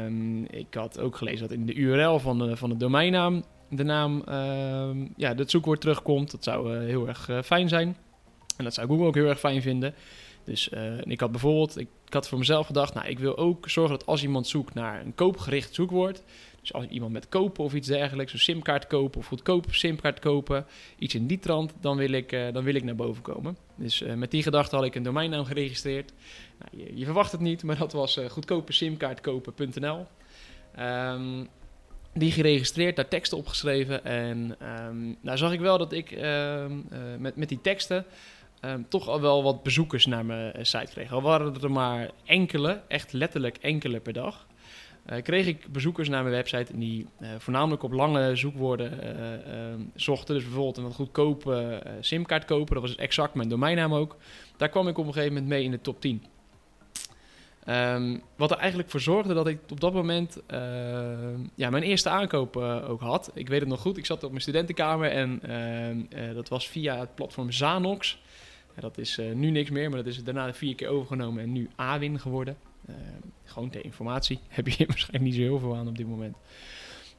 Um, 0.04 0.44
ik 0.44 0.74
had 0.74 1.00
ook 1.00 1.16
gelezen 1.16 1.48
dat 1.48 1.56
in 1.56 1.66
de 1.66 1.74
URL 1.74 2.18
van 2.18 2.38
de, 2.38 2.56
van 2.56 2.68
de 2.68 2.76
domeinnaam 2.76 3.44
de 3.68 3.84
naam, 3.84 4.22
ja, 5.16 5.34
het 5.34 5.50
zoekwoord 5.50 5.80
terugkomt. 5.80 6.30
Dat 6.30 6.44
zou 6.44 6.76
heel 6.76 7.08
erg 7.08 7.30
fijn 7.44 7.68
zijn. 7.68 7.96
En 8.62 8.68
dat 8.68 8.76
zou 8.76 8.88
Google 8.88 9.06
ook 9.06 9.14
heel 9.14 9.28
erg 9.28 9.38
fijn 9.38 9.62
vinden. 9.62 9.94
Dus 10.44 10.68
uh, 10.72 10.98
ik 11.04 11.20
had 11.20 11.30
bijvoorbeeld, 11.30 11.78
ik, 11.78 11.88
had 12.08 12.28
voor 12.28 12.38
mezelf 12.38 12.66
gedacht, 12.66 12.94
nou, 12.94 13.06
ik 13.06 13.18
wil 13.18 13.36
ook 13.36 13.70
zorgen 13.70 13.98
dat 13.98 14.06
als 14.06 14.22
iemand 14.22 14.46
zoekt 14.46 14.74
naar 14.74 15.00
een 15.00 15.14
koopgericht 15.14 15.74
zoekwoord, 15.74 16.22
dus 16.60 16.72
als 16.72 16.86
iemand 16.86 17.12
met 17.12 17.28
kopen 17.28 17.64
of 17.64 17.74
iets 17.74 17.88
dergelijks, 17.88 18.32
een 18.32 18.38
simkaart 18.38 18.86
kopen 18.86 19.18
of 19.18 19.26
goedkoop 19.26 19.66
simkaart 19.70 20.18
kopen, 20.18 20.66
iets 20.98 21.14
in 21.14 21.26
die 21.26 21.38
trant, 21.38 21.72
dan 21.80 21.96
wil 21.96 22.10
ik, 22.10 22.32
uh, 22.32 22.52
dan 22.52 22.64
wil 22.64 22.74
ik 22.74 22.84
naar 22.84 22.94
boven 22.94 23.22
komen. 23.22 23.56
Dus 23.76 24.02
uh, 24.02 24.14
met 24.14 24.30
die 24.30 24.42
gedachte 24.42 24.76
had 24.76 24.84
ik 24.84 24.94
een 24.94 25.02
domeinnaam 25.02 25.44
geregistreerd. 25.44 26.12
Nou, 26.58 26.90
je, 26.94 27.04
verwacht 27.04 27.32
het 27.32 27.40
niet, 27.40 27.62
maar 27.62 27.78
dat 27.78 27.92
was 27.92 28.20
goedkope 28.28 28.72
simkaartkopen.nl. 28.72 29.96
Um, 29.96 30.06
ehm, 30.74 31.44
die 32.14 32.32
geregistreerd, 32.32 32.96
daar 32.96 33.08
teksten 33.08 33.38
opgeschreven. 33.38 34.04
En 34.04 34.56
um, 34.88 35.16
nou 35.20 35.38
zag 35.38 35.52
ik 35.52 35.60
wel 35.60 35.78
dat 35.78 35.92
ik 35.92 36.10
um, 36.10 36.86
met, 37.18 37.36
met 37.36 37.48
die 37.48 37.60
teksten 37.60 38.04
um, 38.64 38.88
toch 38.88 39.08
al 39.08 39.20
wel 39.20 39.42
wat 39.42 39.62
bezoekers 39.62 40.06
naar 40.06 40.24
mijn 40.24 40.52
eh, 40.52 40.64
site 40.64 40.92
kreeg. 40.92 41.12
Al 41.12 41.22
waren 41.22 41.62
er 41.62 41.70
maar 41.70 42.10
enkele, 42.24 42.80
echt 42.88 43.12
letterlijk 43.12 43.56
enkele 43.56 44.00
per 44.00 44.12
dag. 44.12 44.46
Uh, 45.10 45.22
kreeg 45.22 45.46
ik 45.46 45.72
bezoekers 45.72 46.08
naar 46.08 46.22
mijn 46.22 46.34
website 46.34 46.78
die 46.78 47.06
uh, 47.20 47.28
voornamelijk 47.38 47.82
op 47.82 47.92
lange 47.92 48.36
zoekwoorden 48.36 48.92
uh, 49.02 49.84
zochten. 49.94 50.34
Dus 50.34 50.44
bijvoorbeeld 50.44 50.76
een 50.76 50.82
wat 50.82 50.94
goedkope 50.94 51.82
simkaart 52.00 52.44
kopen. 52.44 52.74
Dat 52.74 52.82
was 52.82 52.96
exact 52.96 53.34
mijn 53.34 53.48
domeinnaam 53.48 53.94
ook. 53.94 54.16
Daar 54.56 54.68
kwam 54.68 54.88
ik 54.88 54.98
op 54.98 55.06
een 55.06 55.12
gegeven 55.12 55.34
moment 55.34 55.52
mee 55.52 55.64
in 55.64 55.70
de 55.70 55.80
top 55.80 56.00
10. 56.00 56.10
Um, 56.12 57.74
ehm, 57.74 58.18
wat 58.36 58.50
er 58.50 58.56
eigenlijk 58.56 58.90
voor 58.90 59.00
zorgde 59.00 59.34
dat 59.34 59.46
ik 59.46 59.58
op 59.70 59.80
dat 59.80 59.92
moment 59.92 60.38
ja, 61.54 61.70
mijn 61.70 61.82
eerste 61.82 62.08
aankoop 62.08 62.56
ook 62.56 63.00
had. 63.00 63.30
Ik 63.34 63.48
weet 63.48 63.60
het 63.60 63.68
nog 63.68 63.80
goed, 63.80 63.96
ik 63.96 64.06
zat 64.06 64.24
op 64.24 64.30
mijn 64.30 64.42
studentenkamer 64.42 65.10
en 65.10 66.08
dat 66.34 66.48
was 66.48 66.68
via 66.68 66.98
het 66.98 67.14
platform 67.14 67.50
Zanox. 67.50 68.20
Dat 68.80 68.98
is 68.98 69.20
nu 69.34 69.50
niks 69.50 69.70
meer, 69.70 69.88
maar 69.88 69.98
dat 69.98 70.06
is 70.06 70.24
daarna 70.24 70.54
vier 70.54 70.74
keer 70.74 70.88
overgenomen 70.88 71.42
en 71.42 71.52
nu 71.52 71.68
Awin 71.76 72.20
geworden. 72.20 72.56
Ehm, 72.88 72.96
gewoon 73.44 73.70
ter 73.70 73.84
informatie, 73.84 74.38
heb 74.48 74.68
je 74.68 74.86
waarschijnlijk 74.86 75.24
niet 75.24 75.34
zo 75.34 75.40
heel 75.40 75.58
veel 75.58 75.76
aan 75.76 75.88
op 75.88 75.96
dit 75.96 76.06
moment. 76.06 76.36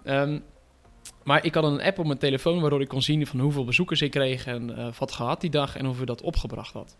Um, 0.05 0.43
maar 1.23 1.45
ik 1.45 1.53
had 1.53 1.63
een 1.63 1.81
app 1.81 1.99
op 1.99 2.05
mijn 2.05 2.17
telefoon 2.17 2.61
waardoor 2.61 2.81
ik 2.81 2.87
kon 2.87 3.01
zien 3.01 3.27
van 3.27 3.39
hoeveel 3.39 3.65
bezoekers 3.65 4.01
ik 4.01 4.11
kreeg 4.11 4.45
en 4.45 4.93
wat 4.99 5.11
gehad 5.11 5.41
die 5.41 5.49
dag 5.49 5.77
en 5.77 5.85
hoeveel 5.85 6.05
dat 6.05 6.21
opgebracht 6.21 6.73
had. 6.73 6.97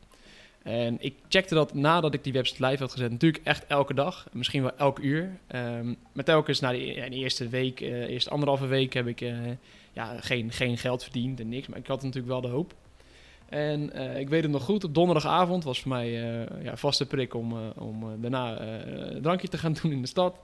En 0.63 0.97
ik 0.99 1.15
checkte 1.27 1.55
dat 1.55 1.73
nadat 1.73 2.13
ik 2.13 2.23
die 2.23 2.33
website 2.33 2.65
live 2.65 2.83
had 2.83 2.91
gezet. 2.91 3.11
Natuurlijk 3.11 3.45
echt 3.45 3.65
elke 3.67 3.93
dag, 3.93 4.27
misschien 4.31 4.61
wel 4.61 4.77
elk 4.77 4.99
uur. 4.99 5.39
Um, 5.55 5.97
maar 6.13 6.23
telkens 6.23 6.59
na 6.59 6.71
de, 6.71 6.77
de, 6.77 7.09
eerste 7.09 7.47
week, 7.47 7.81
uh, 7.81 8.09
eerste 8.09 8.29
anderhalve 8.29 8.65
week 8.65 8.93
heb 8.93 9.07
ik 9.07 9.19
ja, 9.93 10.21
geen, 10.21 10.51
geen 10.51 10.77
geld 10.77 11.03
verdiend 11.03 11.39
en 11.39 11.49
niks. 11.49 11.67
Maar 11.67 11.79
ik 11.79 11.87
had 11.87 12.01
natuurlijk 12.01 12.27
wel 12.27 12.41
de 12.41 12.47
hoop. 12.47 12.73
En 13.53 13.91
uh, 13.95 14.19
ik 14.19 14.29
weet 14.29 14.43
het 14.43 14.51
nog 14.51 14.63
goed, 14.63 14.83
op 14.83 14.93
donderdagavond 14.93 15.63
was 15.63 15.81
voor 15.81 15.89
mij 15.89 16.11
ja, 16.63 16.77
vaste 16.77 17.05
prik 17.05 17.33
om, 17.33 17.53
om 17.77 18.21
daarna 18.21 18.61
een 18.61 19.21
drankje 19.21 19.47
te 19.47 19.57
gaan 19.57 19.73
doen 19.81 19.91
in 19.91 20.01
de 20.01 20.07
stad. 20.07 20.39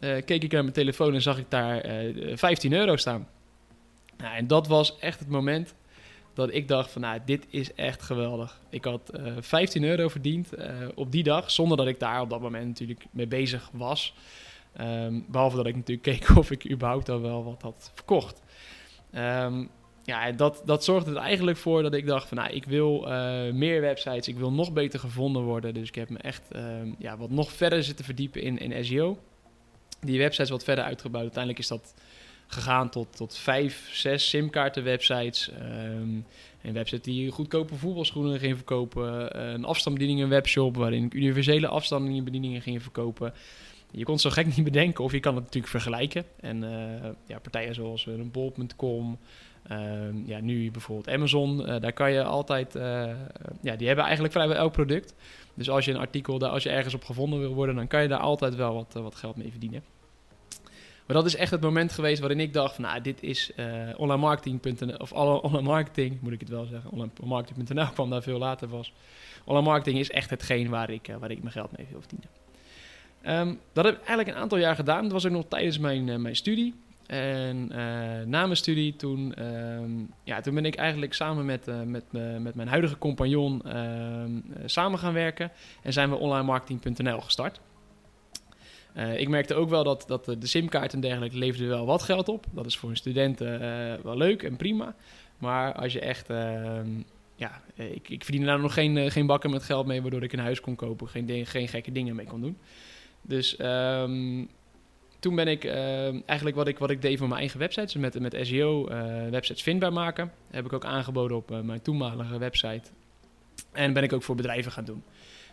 keek 0.00 0.42
ik 0.42 0.52
naar 0.52 0.62
mijn 0.62 0.74
telefoon 0.74 1.14
en 1.14 1.22
zag 1.22 1.38
ik 1.38 1.46
daar 1.48 1.84
15 2.34 2.72
euro 2.72 2.96
staan. 2.96 3.28
Nou, 4.16 4.36
en 4.36 4.46
dat 4.46 4.66
was 4.66 4.98
echt 4.98 5.18
het 5.18 5.28
moment 5.28 5.74
dat 6.34 6.54
ik 6.54 6.68
dacht 6.68 6.90
van, 6.90 7.00
nou, 7.00 7.20
dit 7.24 7.46
is 7.50 7.74
echt 7.74 8.02
geweldig. 8.02 8.60
Ik 8.70 8.84
had 8.84 9.10
uh, 9.20 9.32
15 9.40 9.84
euro 9.84 10.08
verdiend 10.08 10.48
op 10.94 11.12
die 11.12 11.22
dag, 11.22 11.50
zonder 11.50 11.76
dat 11.76 11.86
ik 11.86 11.98
daar 12.00 12.20
op 12.20 12.30
dat 12.30 12.40
moment 12.40 12.66
natuurlijk 12.66 13.04
mee 13.10 13.26
bezig 13.26 13.70
was. 13.72 14.14
Um, 14.80 15.24
behalve 15.28 15.56
dat 15.56 15.66
ik 15.66 15.76
natuurlijk 15.76 16.02
keek 16.02 16.36
of 16.38 16.50
ik 16.50 16.70
überhaupt 16.70 17.08
al 17.08 17.20
wel 17.20 17.44
wat 17.44 17.62
had 17.62 17.90
verkocht. 17.94 18.42
Um, 19.14 19.70
ja, 20.10 20.32
dat, 20.32 20.62
dat 20.64 20.84
zorgde 20.84 21.10
er 21.10 21.16
eigenlijk 21.16 21.56
voor 21.56 21.82
dat 21.82 21.94
ik 21.94 22.06
dacht 22.06 22.28
van, 22.28 22.36
nou, 22.36 22.50
ik 22.50 22.64
wil 22.64 23.08
uh, 23.08 23.52
meer 23.52 23.80
websites, 23.80 24.28
ik 24.28 24.36
wil 24.36 24.52
nog 24.52 24.72
beter 24.72 25.00
gevonden 25.00 25.42
worden. 25.42 25.74
Dus 25.74 25.88
ik 25.88 25.94
heb 25.94 26.08
me 26.08 26.18
echt 26.18 26.42
um, 26.56 26.94
ja, 26.98 27.16
wat 27.16 27.30
nog 27.30 27.52
verder 27.52 27.84
zitten 27.84 28.04
verdiepen 28.04 28.42
in, 28.42 28.58
in 28.58 28.84
SEO. 28.84 29.18
Die 30.00 30.18
websites 30.18 30.50
wat 30.50 30.64
verder 30.64 30.84
uitgebouwd. 30.84 31.22
Uiteindelijk 31.22 31.62
is 31.62 31.68
dat 31.68 31.94
gegaan 32.46 32.90
tot, 32.90 33.16
tot 33.16 33.36
vijf, 33.36 33.88
zes 33.92 34.28
simkaarten 34.28 34.84
websites. 34.84 35.50
Um, 35.62 36.26
een 36.62 36.72
website 36.72 37.10
die 37.10 37.30
goedkope 37.30 37.74
voetbalschoenen 37.74 38.38
ging 38.38 38.56
verkopen. 38.56 39.40
Een 39.54 39.64
afstandsbediening, 39.64 40.24
een 40.24 40.32
webshop 40.34 40.76
waarin 40.76 41.04
ik 41.04 41.14
universele 41.14 41.68
afstandsbedieningen 41.68 42.62
ging 42.62 42.82
verkopen. 42.82 43.32
Je 43.90 44.04
kon 44.04 44.14
het 44.14 44.22
zo 44.22 44.30
gek 44.30 44.56
niet 44.56 44.64
bedenken 44.64 45.04
of 45.04 45.12
je 45.12 45.20
kan 45.20 45.34
het 45.34 45.44
natuurlijk 45.44 45.72
vergelijken. 45.72 46.24
En 46.40 46.62
uh, 46.62 47.10
ja, 47.26 47.38
partijen 47.38 47.74
zoals 47.74 48.06
een 48.06 48.30
bol.com, 48.30 49.18
Ehm, 49.62 50.16
ja, 50.24 50.40
nu 50.40 50.70
bijvoorbeeld 50.70 51.16
Amazon, 51.16 51.60
uh, 51.60 51.80
daar 51.80 51.92
kan 51.92 52.12
je 52.12 52.22
altijd, 52.22 52.76
uh, 52.76 52.82
ja, 53.62 53.76
die 53.76 53.86
hebben 53.86 54.04
eigenlijk 54.04 54.34
vrijwel 54.34 54.56
elk 54.56 54.72
product. 54.72 55.14
Dus 55.54 55.70
als 55.70 55.84
je 55.84 55.90
een 55.90 55.98
artikel, 55.98 56.38
daar, 56.38 56.50
als 56.50 56.62
je 56.62 56.70
ergens 56.70 56.94
op 56.94 57.04
gevonden 57.04 57.40
wil 57.40 57.54
worden, 57.54 57.74
dan 57.74 57.86
kan 57.86 58.02
je 58.02 58.08
daar 58.08 58.18
altijd 58.18 58.54
wel 58.54 58.74
wat, 58.74 58.94
uh, 58.96 59.02
wat 59.02 59.14
geld 59.14 59.36
mee 59.36 59.50
verdienen. 59.50 59.82
Maar 61.06 61.16
dat 61.16 61.26
is 61.26 61.36
echt 61.36 61.50
het 61.50 61.60
moment 61.60 61.92
geweest 61.92 62.20
waarin 62.20 62.40
ik 62.40 62.52
dacht 62.52 62.74
van, 62.74 62.84
nou, 62.84 63.00
dit 63.00 63.22
is 63.22 63.52
online 63.96 64.20
marketing.nl, 64.20 64.96
of 64.96 65.12
online 65.12 65.62
marketing, 65.62 66.20
moet 66.20 66.32
ik 66.32 66.40
het 66.40 66.48
wel 66.48 66.64
zeggen. 66.64 66.90
Online 66.90 67.10
marketing.nl 67.24 67.86
kwam 67.86 68.10
daar 68.10 68.22
veel 68.22 68.38
later 68.38 68.68
was. 68.68 68.92
Online 69.44 69.68
marketing 69.68 69.98
is 69.98 70.10
echt 70.10 70.30
hetgeen 70.30 70.68
waar 70.68 70.90
ik, 70.90 71.10
waar 71.20 71.30
ik 71.30 71.40
mijn 71.40 71.52
geld 71.52 71.76
mee 71.76 71.86
wil 71.90 72.00
verdienen. 72.00 72.28
Um, 73.48 73.60
dat 73.72 73.84
heb 73.84 73.94
ik 73.94 74.00
eigenlijk 74.00 74.28
een 74.28 74.42
aantal 74.42 74.58
jaar 74.58 74.74
gedaan. 74.74 75.02
Dat 75.02 75.12
was 75.12 75.26
ook 75.26 75.32
nog 75.32 75.44
tijdens 75.48 75.78
mijn, 75.78 76.22
mijn 76.22 76.36
studie. 76.36 76.74
En 77.10 77.68
uh, 77.70 77.76
na 78.26 78.44
mijn 78.44 78.56
studie, 78.56 78.96
toen, 78.96 79.34
uh, 79.38 80.06
ja, 80.24 80.40
toen 80.40 80.54
ben 80.54 80.64
ik 80.64 80.74
eigenlijk 80.74 81.14
samen 81.14 81.44
met, 81.44 81.68
uh, 81.68 81.82
met, 81.82 82.04
met 82.38 82.54
mijn 82.54 82.68
huidige 82.68 82.98
compagnon 82.98 83.62
ehm, 83.62 84.30
samen 84.64 84.98
gaan 84.98 85.12
werken. 85.12 85.50
En 85.82 85.92
zijn 85.92 86.10
we 86.10 86.16
onlinemarketing.nl 86.16 87.20
gestart. 87.20 87.60
ik 89.16 89.28
merkte 89.28 89.54
ook 89.54 89.68
wel 89.68 89.84
dat, 89.84 90.04
dat 90.06 90.24
de 90.24 90.46
simkaart 90.46 90.92
en 90.92 91.00
dergelijke 91.00 91.36
leverde 91.36 91.66
wel 91.66 91.86
wat 91.86 92.02
geld 92.02 92.28
op. 92.28 92.46
Dat 92.50 92.66
is 92.66 92.76
voor 92.76 92.90
een 92.90 92.96
student 92.96 93.38
wel 94.02 94.16
leuk 94.16 94.42
en 94.42 94.56
prima. 94.56 94.94
Maar 95.38 95.74
als 95.74 95.92
je 95.92 96.00
echt... 96.00 96.30
Ehm, 96.30 96.88
ja, 97.36 97.60
ik, 97.74 98.08
ik 98.08 98.24
verdiende 98.24 98.46
daar 98.46 98.60
nog 98.60 98.74
geen, 98.74 99.10
geen 99.10 99.26
bakken 99.26 99.50
met 99.50 99.62
geld 99.62 99.86
mee... 99.86 100.02
waardoor 100.02 100.22
ik 100.22 100.32
een 100.32 100.38
huis 100.38 100.60
kon 100.60 100.76
kopen, 100.76 101.08
geen, 101.08 101.46
geen 101.46 101.68
gekke 101.68 101.92
dingen 101.92 102.16
mee 102.16 102.26
kon 102.26 102.40
doen. 102.40 102.58
Dus 103.22 103.56
toen 105.20 105.34
ben 105.34 105.48
ik 105.48 105.64
uh, 105.64 106.28
eigenlijk 106.28 106.56
wat 106.56 106.68
ik, 106.68 106.78
wat 106.78 106.90
ik 106.90 107.02
deed 107.02 107.18
voor 107.18 107.28
mijn 107.28 107.40
eigen 107.40 107.58
websites, 107.58 107.94
met, 107.94 108.20
met 108.20 108.36
SEO 108.40 108.86
eh, 108.86 109.28
websites 109.30 109.62
vindbaar 109.62 109.92
maken. 109.92 110.32
Heb 110.50 110.64
ik 110.64 110.72
ook 110.72 110.84
aangeboden 110.84 111.36
op 111.36 111.50
uh, 111.50 111.60
mijn 111.60 111.82
toenmalige 111.82 112.38
website. 112.38 112.90
En 113.72 113.92
ben 113.92 114.02
ik 114.02 114.12
ook 114.12 114.22
voor 114.22 114.34
bedrijven 114.34 114.72
gaan 114.72 114.84
doen. 114.84 115.02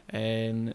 En 0.06 0.74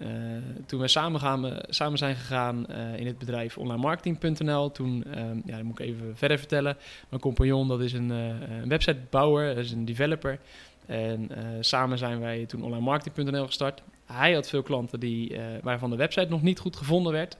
toen 0.67 0.81
we 0.81 0.89
samen, 0.89 1.21
gaan, 1.21 1.59
samen 1.69 1.99
zijn 1.99 2.17
gegaan 2.17 2.67
in 2.97 3.07
het 3.07 3.19
bedrijf 3.19 3.59
onlinemarketing.nl, 3.59 4.71
toen, 4.71 5.05
ehm, 5.05 5.37
ja, 5.45 5.57
dat 5.57 5.63
moet 5.63 5.79
ik 5.79 5.87
even 5.87 6.17
verder 6.17 6.39
vertellen. 6.39 6.77
Mijn 7.09 7.23
compagnon, 7.23 7.69
dat 7.69 7.81
is 7.81 7.93
een, 7.93 8.11
een 8.11 8.69
websitebouwer, 8.69 9.55
dat 9.55 9.65
is 9.65 9.73
een 9.73 9.85
developer. 9.85 10.39
En 10.87 11.31
samen 11.61 11.99
zijn 11.99 12.21
wij 12.21 12.47
toen 12.47 12.63
onlinemarketing.nl 12.63 13.47
gestart. 13.47 13.83
Hij 14.07 14.33
had 14.35 14.49
veel 14.49 14.63
klanten 14.63 15.01
die, 15.01 15.37
waarvan 15.63 15.91
de 15.91 15.97
website 15.97 16.31
nog 16.31 16.43
niet 16.43 16.59
goed 16.59 16.77
gevonden 16.77 17.13
werd. 17.13 17.39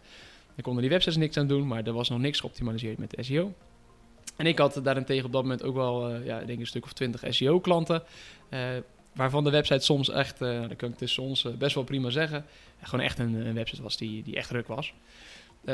Ik 0.54 0.62
kon 0.62 0.75
er 0.75 0.80
die 0.80 0.90
websites 0.90 1.16
niks 1.16 1.37
aan 1.37 1.47
doen, 1.47 1.66
maar 1.66 1.87
er 1.87 1.92
was 1.92 2.09
nog 2.09 2.18
niks 2.18 2.40
geoptimaliseerd 2.40 2.99
met 2.99 3.14
SEO. 3.21 3.52
En 4.37 4.47
ik 4.47 4.59
had 4.59 4.80
daarentegen 4.82 5.25
op 5.25 5.32
dat 5.32 5.42
moment 5.42 5.62
ook 5.62 5.75
wel, 5.75 6.11
uh, 6.11 6.26
ja, 6.26 6.40
ik 6.40 6.47
denk 6.47 6.61
een 6.61 6.66
stuk 6.66 6.85
of 6.85 6.92
twintig 6.92 7.25
SEO-klanten. 7.28 8.02
Uh, 8.50 8.61
waarvan 9.14 9.44
de 9.44 9.50
website 9.50 9.85
soms 9.85 10.11
echt, 10.11 10.42
uh, 10.42 10.61
dat 10.61 10.76
kan 10.76 10.88
ik 10.88 10.97
tussen 10.97 11.23
ons 11.23 11.47
best 11.59 11.75
wel 11.75 11.85
prima 11.85 12.11
zeggen, 12.11 12.44
gewoon 12.80 13.04
echt 13.04 13.18
een, 13.18 13.54
website 13.54 13.82
was 13.82 13.97
die, 13.97 14.23
die 14.23 14.37
echt 14.37 14.49
druk 14.49 14.66
was. 14.66 14.94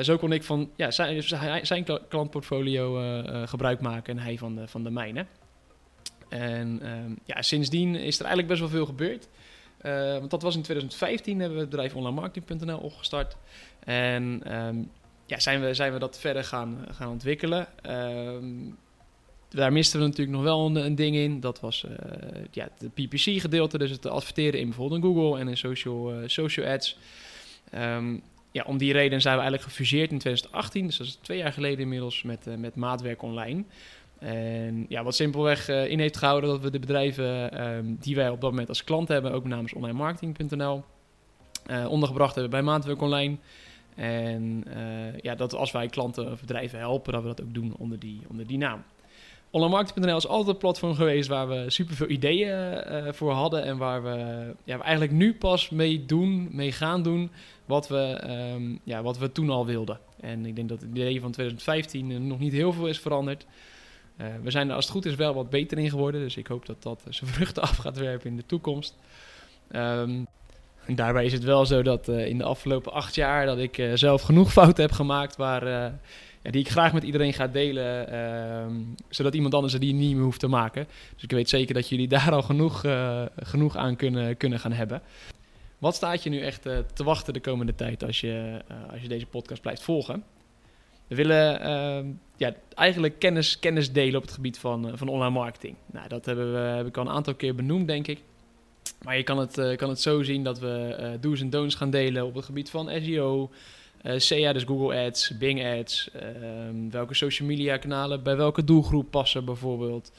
zo 0.00 0.16
kon 0.16 0.32
ik 0.32 0.42
van 0.42 0.70
ja, 0.76 0.90
zijn, 0.90 1.22
zijn 1.66 1.86
klantportfolio 2.08 2.94
gebruik 3.46 3.80
maken 3.80 4.16
en 4.16 4.22
hij 4.22 4.38
van 4.38 4.54
de, 4.54 4.68
van 4.68 4.84
de 4.84 4.90
mijne. 4.90 5.26
En 6.28 6.80
ehm, 6.82 7.12
ja, 7.24 7.42
sindsdien 7.42 7.94
is 7.94 8.18
er 8.18 8.24
eigenlijk 8.24 8.48
best 8.48 8.60
wel 8.60 8.68
veel 8.68 8.86
gebeurd. 8.86 9.28
Want 10.18 10.30
dat 10.30 10.42
was 10.42 10.56
in 10.56 10.62
2015, 10.62 11.38
hebben 11.38 11.56
we 11.56 11.60
het 11.60 11.70
bedrijf 11.70 11.94
onlinemarketing.nl 11.94 12.78
opgestart. 12.78 13.36
En 13.88 14.56
um, 14.56 14.90
ja, 15.26 15.38
zijn, 15.38 15.60
we, 15.60 15.74
zijn 15.74 15.92
we 15.92 15.98
dat 15.98 16.18
verder 16.18 16.44
gaan, 16.44 16.86
gaan 16.90 17.08
ontwikkelen. 17.08 17.66
Um, 17.90 18.76
daar 19.48 19.72
misten 19.72 20.00
we 20.00 20.06
natuurlijk 20.06 20.36
nog 20.36 20.42
wel 20.42 20.76
een, 20.76 20.94
ding 20.94 21.16
in. 21.16 21.40
Dat 21.40 21.60
was 21.60 21.84
uh, 21.84 21.90
ja, 22.50 22.68
het 22.78 22.94
PPC-gedeelte, 22.94 23.78
dus 23.78 23.90
het 23.90 24.06
adverteren 24.06 24.60
in 24.60 24.66
bijvoorbeeld 24.66 25.02
Google 25.02 25.38
en 25.38 25.48
in 25.48 25.56
social, 25.56 26.12
uh, 26.12 26.18
social 26.26 26.66
ads. 26.66 26.98
Um, 27.74 28.22
ja, 28.50 28.64
om 28.66 28.78
die 28.78 28.92
reden 28.92 29.20
zijn 29.20 29.34
we 29.34 29.40
eigenlijk 29.40 29.70
gefuseerd 29.70 30.10
in 30.10 30.18
2018, 30.18 30.86
dus 30.86 30.96
dat 30.96 31.06
is 31.06 31.18
twee 31.22 31.38
jaar 31.38 31.52
geleden 31.52 31.78
inmiddels, 31.78 32.22
met, 32.22 32.46
uh, 32.46 32.54
met 32.54 32.74
Maatwerk 32.74 33.22
Online. 33.22 33.64
En 34.18 34.86
ja, 34.88 35.02
wat 35.02 35.14
simpelweg 35.14 35.68
in 35.68 35.98
heeft 35.98 36.16
gehouden 36.16 36.50
dat 36.50 36.60
we 36.60 36.70
de 36.70 36.78
bedrijven 36.78 37.96
die 38.00 38.16
wij 38.16 38.28
op 38.28 38.40
dat 38.40 38.50
moment 38.50 38.68
als 38.68 38.84
klant 38.84 39.08
hebben, 39.08 39.32
ook 39.32 39.44
namens 39.44 39.72
onlinemarketing.nl, 39.72 40.84
ondergebracht 41.88 42.34
hebben 42.34 42.50
bij 42.50 42.62
Maatwerk 42.62 43.00
Online. 43.00 43.36
En 43.98 44.64
uh, 44.68 45.18
ja, 45.20 45.34
dat 45.34 45.54
als 45.54 45.70
wij 45.70 45.86
klanten 45.86 46.30
of 46.30 46.40
bedrijven 46.40 46.78
helpen, 46.78 47.12
dat 47.12 47.22
we 47.22 47.28
dat 47.28 47.42
ook 47.42 47.54
doen 47.54 47.74
onder 47.78 47.98
die, 47.98 48.20
onder 48.28 48.46
die 48.46 48.58
naam. 48.58 48.82
Onlinemarketing.nl 49.50 50.16
is 50.16 50.26
altijd 50.26 50.48
een 50.48 50.56
platform 50.56 50.94
geweest 50.94 51.28
waar 51.28 51.48
we 51.48 51.64
superveel 51.66 52.08
ideeën 52.08 52.84
voor 53.14 53.32
hadden. 53.32 53.64
En 53.64 53.76
waar 53.76 54.02
we, 54.02 54.08
ja, 54.64 54.76
we 54.76 54.82
eigenlijk 54.82 55.12
nu 55.12 55.34
pas 55.34 55.70
mee 55.70 56.06
doen, 56.06 56.48
mee 56.50 56.72
gaan 56.72 57.02
doen, 57.02 57.30
wat 57.64 57.88
we, 57.88 58.20
um, 58.54 58.80
ja, 58.84 59.02
wat 59.02 59.18
we 59.18 59.32
toen 59.32 59.50
al 59.50 59.66
wilden. 59.66 59.98
En 60.20 60.46
ik 60.46 60.56
denk 60.56 60.68
dat 60.68 60.80
het 60.80 60.90
idee 60.90 61.20
van 61.20 61.30
2015 61.30 62.26
nog 62.26 62.38
niet 62.38 62.52
heel 62.52 62.72
veel 62.72 62.86
is 62.86 62.98
veranderd. 62.98 63.46
We 64.42 64.50
zijn 64.50 64.68
er 64.68 64.74
als 64.74 64.84
het 64.84 64.94
goed 64.94 65.06
is 65.06 65.14
wel 65.14 65.34
wat 65.34 65.50
beter 65.50 65.78
in 65.78 65.90
geworden. 65.90 66.20
Dus 66.20 66.36
ik 66.36 66.46
hoop 66.46 66.66
dat 66.66 66.82
dat 66.82 67.02
zijn 67.08 67.30
vruchten 67.30 67.62
af 67.68 67.76
gaat 67.76 67.98
werpen 67.98 68.30
in 68.30 68.36
de 68.36 68.46
toekomst. 68.46 68.96
Um, 69.72 70.26
en 70.88 70.94
daarbij 70.94 71.24
is 71.24 71.32
het 71.32 71.44
wel 71.44 71.66
zo 71.66 71.82
dat 71.82 72.08
uh, 72.08 72.26
in 72.26 72.38
de 72.38 72.44
afgelopen 72.44 72.92
acht 72.92 73.14
jaar 73.14 73.46
dat 73.46 73.58
ik 73.58 73.78
uh, 73.78 73.92
zelf 73.94 74.22
genoeg 74.22 74.52
fouten 74.52 74.82
heb 74.84 74.92
gemaakt 74.92 75.36
waar, 75.36 75.68
ja, 76.42 76.50
die 76.50 76.60
ik 76.60 76.70
graag 76.70 76.92
met 76.92 77.02
iedereen 77.02 77.32
ga 77.32 77.46
delen. 77.46 78.12
Ehm, 78.12 78.74
zodat 79.08 79.34
iemand 79.34 79.54
anders 79.54 79.74
er 79.74 79.80
die 79.80 79.94
niet 79.94 80.14
meer 80.14 80.24
hoeft 80.24 80.40
te 80.40 80.48
maken. 80.48 80.86
Dus 81.14 81.22
ik 81.22 81.30
weet 81.30 81.48
zeker 81.48 81.74
dat 81.74 81.88
jullie 81.88 82.08
daar 82.18 82.32
al 82.32 82.42
genoeg, 82.42 82.84
genoeg 83.36 83.76
aan 83.76 83.96
kunnen, 83.96 84.36
kunnen 84.36 84.60
gaan 84.60 84.72
hebben. 84.72 85.02
Wat 85.78 85.94
staat 85.94 86.22
je 86.22 86.30
nu 86.30 86.40
echt 86.40 86.62
te 86.62 87.04
wachten 87.04 87.32
de 87.32 87.40
komende 87.40 87.74
tijd 87.74 88.04
als 88.04 88.20
je, 88.20 88.62
als 88.90 89.02
je 89.02 89.08
deze 89.08 89.26
podcast 89.26 89.62
blijft 89.62 89.82
volgen? 89.82 90.24
We 91.06 91.14
willen 91.14 91.60
uh, 91.60 92.10
ja, 92.36 92.54
eigenlijk 92.74 93.18
kennis, 93.18 93.58
kennis 93.58 93.92
delen 93.92 94.16
op 94.16 94.22
het 94.22 94.32
gebied 94.32 94.58
van, 94.58 94.90
van 94.94 95.08
online 95.08 95.30
marketing. 95.30 95.76
Nou, 95.86 96.08
dat 96.08 96.24
hebben 96.24 96.52
we, 96.52 96.58
heb 96.58 96.86
ik 96.86 96.96
al 96.96 97.06
een 97.06 97.12
aantal 97.12 97.34
keer 97.34 97.54
benoemd, 97.54 97.86
denk 97.86 98.06
ik. 98.06 98.18
Maar 99.02 99.16
je 99.16 99.22
kan 99.22 99.38
het, 99.38 99.58
uh, 99.58 99.76
kan 99.76 99.88
het 99.88 100.00
zo 100.00 100.22
zien 100.22 100.44
dat 100.44 100.58
we 100.58 100.96
uh, 101.00 101.10
do's 101.20 101.40
en 101.40 101.50
don'ts 101.50 101.74
gaan 101.74 101.90
delen 101.90 102.26
op 102.26 102.34
het 102.34 102.44
gebied 102.44 102.70
van 102.70 102.90
SEO, 103.02 103.50
SEA, 104.16 104.52
dus 104.52 104.64
Google 104.64 105.04
Ads, 105.06 105.38
Bing 105.38 105.64
Ads, 105.64 106.10
ehm, 106.10 106.90
welke 106.90 107.14
social 107.14 107.48
media 107.48 107.76
kanalen 107.76 108.22
bij 108.22 108.36
welke 108.36 108.64
doelgroep 108.64 109.10
passen 109.10 109.44
bijvoorbeeld. 109.44 110.12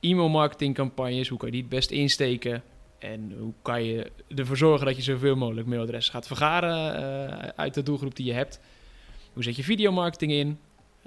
e-mail 0.00 0.28
marketing 0.28 0.74
campagnes, 0.74 1.28
hoe 1.28 1.38
kan 1.38 1.48
je 1.48 1.54
die 1.54 1.62
het 1.62 1.70
best 1.70 1.90
insteken? 1.90 2.62
En 2.98 3.34
hoe 3.38 3.52
kan 3.62 3.84
je 3.84 4.10
ervoor 4.34 4.56
zorgen 4.56 4.86
dat 4.86 4.96
je 4.96 5.02
zoveel 5.02 5.36
mogelijk 5.36 5.66
mailadressen 5.66 6.12
gaat 6.12 6.26
vergaren 6.26 7.56
uit 7.56 7.74
de 7.74 7.82
doelgroep 7.82 8.16
die 8.16 8.26
je 8.26 8.32
hebt? 8.32 8.60
Hoe 9.32 9.42
zet 9.42 9.56
je 9.56 9.62
videomarketing 9.62 10.32
in? 10.32 10.58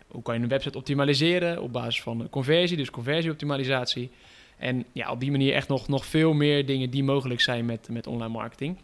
Hoe 0.07 0.21
kan 0.21 0.35
je 0.35 0.41
een 0.41 0.47
website 0.47 0.77
optimaliseren 0.77 1.61
op 1.61 1.71
basis 1.71 2.01
van 2.01 2.29
conversie, 2.29 2.77
dus 2.77 2.89
conversieoptimalisatie. 2.89 4.11
En 4.57 4.85
ja, 4.91 5.11
op 5.11 5.19
die 5.19 5.31
manier 5.31 5.53
echt 5.53 5.67
nog, 5.67 5.87
nog 5.87 6.05
veel 6.05 6.33
meer 6.33 6.65
dingen 6.65 6.89
die 6.89 7.03
mogelijk 7.03 7.41
zijn 7.41 7.65
met, 7.65 7.87
met 7.89 8.07
online 8.07 8.33
marketing. 8.33 8.77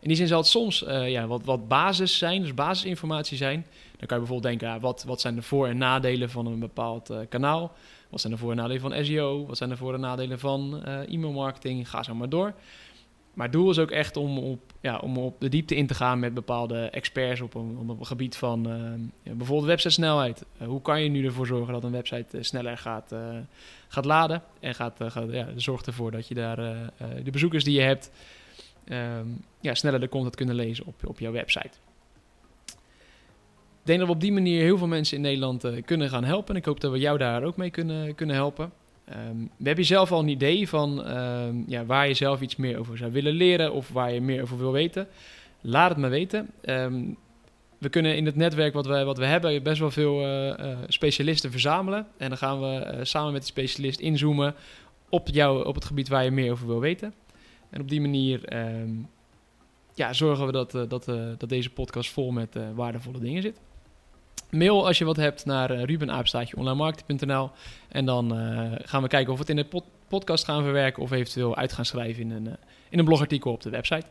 In 0.00 0.10
die 0.10 0.16
zin 0.16 0.26
zal 0.26 0.38
het 0.38 0.46
soms 0.46 0.82
uh, 0.82 1.10
ja, 1.10 1.26
wat, 1.26 1.44
wat 1.44 1.68
basis 1.68 2.18
zijn, 2.18 2.42
dus 2.42 2.54
basisinformatie 2.54 3.36
zijn. 3.36 3.66
Dan 3.96 4.06
kan 4.06 4.18
je 4.18 4.24
bijvoorbeeld 4.24 4.60
denken, 4.60 4.80
wat, 4.80 5.04
wat 5.06 5.20
zijn 5.20 5.34
de 5.34 5.42
voor- 5.42 5.66
en 5.66 5.76
nadelen 5.76 6.30
van 6.30 6.46
een 6.46 6.58
bepaald 6.58 7.10
uh, 7.10 7.18
kanaal? 7.28 7.72
Wat 8.08 8.20
zijn 8.20 8.32
de 8.32 8.38
voor- 8.38 8.50
en 8.50 8.56
nadelen 8.56 8.80
van 8.80 9.04
SEO? 9.04 9.46
Wat 9.46 9.56
zijn 9.56 9.70
de 9.70 9.76
voor- 9.76 9.94
en 9.94 10.00
nadelen 10.00 10.38
van 10.38 10.82
uh, 10.86 11.12
e-mailmarketing? 11.12 11.90
Ga 11.90 12.02
zo 12.02 12.14
maar 12.14 12.28
door. 12.28 12.54
Maar 13.34 13.46
het 13.46 13.54
doel 13.54 13.70
is 13.70 13.78
ook 13.78 13.90
echt 13.90 14.16
om 14.16 14.38
op, 14.38 14.60
ja, 14.80 14.98
om 14.98 15.18
op 15.18 15.40
de 15.40 15.48
diepte 15.48 15.76
in 15.76 15.86
te 15.86 15.94
gaan 15.94 16.18
met 16.18 16.34
bepaalde 16.34 16.90
experts 16.90 17.40
op 17.40 17.54
een, 17.54 17.76
op 17.88 18.00
een 18.00 18.06
gebied 18.06 18.36
van 18.36 18.62
ja, 19.22 19.32
bijvoorbeeld 19.32 19.68
websitesnelheid. 19.68 20.44
hoe 20.58 20.82
kan 20.82 21.02
je 21.02 21.08
nu 21.08 21.24
ervoor 21.24 21.46
zorgen 21.46 21.72
dat 21.72 21.84
een 21.84 21.90
website 21.90 22.42
sneller 22.42 22.78
gaat, 22.78 23.14
gaat 23.88 24.04
laden 24.04 24.42
en 24.60 24.74
gaat, 24.74 24.96
gaat 25.06 25.30
ja, 25.30 25.48
zorgt 25.56 25.86
ervoor 25.86 26.10
dat 26.10 26.28
je 26.28 26.34
daar 26.34 26.56
de 27.24 27.30
bezoekers 27.30 27.64
die 27.64 27.74
je 27.74 27.84
hebt 27.84 28.10
ehm, 28.84 29.26
ja, 29.60 29.74
sneller 29.74 30.00
de 30.00 30.08
content 30.08 30.36
kunnen 30.36 30.54
lezen 30.54 30.86
op, 30.86 31.06
op 31.06 31.18
jouw 31.18 31.32
website. 31.32 31.78
Ik 33.84 33.90
denk 33.90 33.98
dat 33.98 34.08
we 34.08 34.14
op 34.14 34.20
die 34.20 34.32
manier 34.32 34.62
heel 34.62 34.78
veel 34.78 34.86
mensen 34.86 35.16
in 35.16 35.22
Nederland 35.22 35.84
kunnen 35.84 36.08
gaan 36.08 36.24
helpen. 36.24 36.56
Ik 36.56 36.64
hoop 36.64 36.80
dat 36.80 36.92
we 36.92 36.98
jou 36.98 37.18
daar 37.18 37.42
ook 37.42 37.56
mee 37.56 37.70
kunnen, 37.70 38.14
kunnen 38.14 38.36
helpen. 38.36 38.72
Um, 39.28 39.50
we 39.56 39.66
hebben 39.66 39.84
zelf 39.84 40.12
al 40.12 40.20
een 40.20 40.28
idee 40.28 40.68
van 40.68 41.16
um, 41.16 41.64
ja, 41.66 41.84
waar 41.84 42.08
je 42.08 42.14
zelf 42.14 42.40
iets 42.40 42.56
meer 42.56 42.78
over 42.78 42.96
zou 42.96 43.12
willen 43.12 43.32
leren 43.32 43.72
of 43.72 43.88
waar 43.88 44.12
je 44.12 44.20
meer 44.20 44.42
over 44.42 44.58
wil 44.58 44.72
weten. 44.72 45.08
Laat 45.60 45.88
het 45.88 45.98
me 45.98 46.08
weten. 46.08 46.50
Um, 46.64 47.16
we 47.78 47.88
kunnen 47.88 48.16
in 48.16 48.26
het 48.26 48.36
netwerk 48.36 48.74
wat 48.74 48.86
we, 48.86 49.04
wat 49.04 49.18
we 49.18 49.24
hebben 49.24 49.62
best 49.62 49.80
wel 49.80 49.90
veel 49.90 50.20
uh, 50.20 50.46
uh, 50.46 50.78
specialisten 50.86 51.50
verzamelen. 51.50 52.06
En 52.16 52.28
dan 52.28 52.38
gaan 52.38 52.60
we 52.60 53.00
samen 53.02 53.32
met 53.32 53.40
die 53.40 53.50
specialist 53.50 54.00
inzoomen 54.00 54.54
op, 55.08 55.28
jou, 55.28 55.66
op 55.66 55.74
het 55.74 55.84
gebied 55.84 56.08
waar 56.08 56.24
je 56.24 56.30
meer 56.30 56.52
over 56.52 56.66
wil 56.66 56.80
weten. 56.80 57.14
En 57.70 57.80
op 57.80 57.88
die 57.88 58.00
manier 58.00 58.54
ja, 59.94 60.12
zorgen 60.12 60.46
we 60.46 60.52
dat, 60.52 60.70
dat, 60.70 61.04
dat 61.38 61.48
deze 61.48 61.70
podcast 61.70 62.10
vol 62.10 62.30
met 62.30 62.58
waardevolle 62.74 63.18
dingen 63.18 63.42
zit. 63.42 63.60
Mail 64.54 64.86
als 64.86 64.98
je 64.98 65.04
wat 65.04 65.16
hebt 65.16 65.44
naar 65.44 65.70
uh, 65.70 65.82
rubenaapstaatjeonlinemarketing.nl. 65.82 67.50
En 67.88 68.04
dan 68.04 68.38
uh, 68.38 68.72
gaan 68.76 69.02
we 69.02 69.08
kijken 69.08 69.32
of 69.32 69.38
we 69.38 69.44
het 69.46 69.58
in 69.58 69.66
de 69.70 69.82
podcast 70.08 70.44
gaan 70.44 70.62
verwerken 70.62 71.02
of 71.02 71.10
eventueel 71.10 71.56
uit 71.56 71.72
gaan 71.72 71.84
schrijven 71.84 72.22
in 72.22 72.30
een, 72.30 72.44
uh, 72.46 72.52
in 72.88 72.98
een 72.98 73.04
blogartikel 73.04 73.52
op 73.52 73.62
de 73.62 73.70
website. 73.70 74.06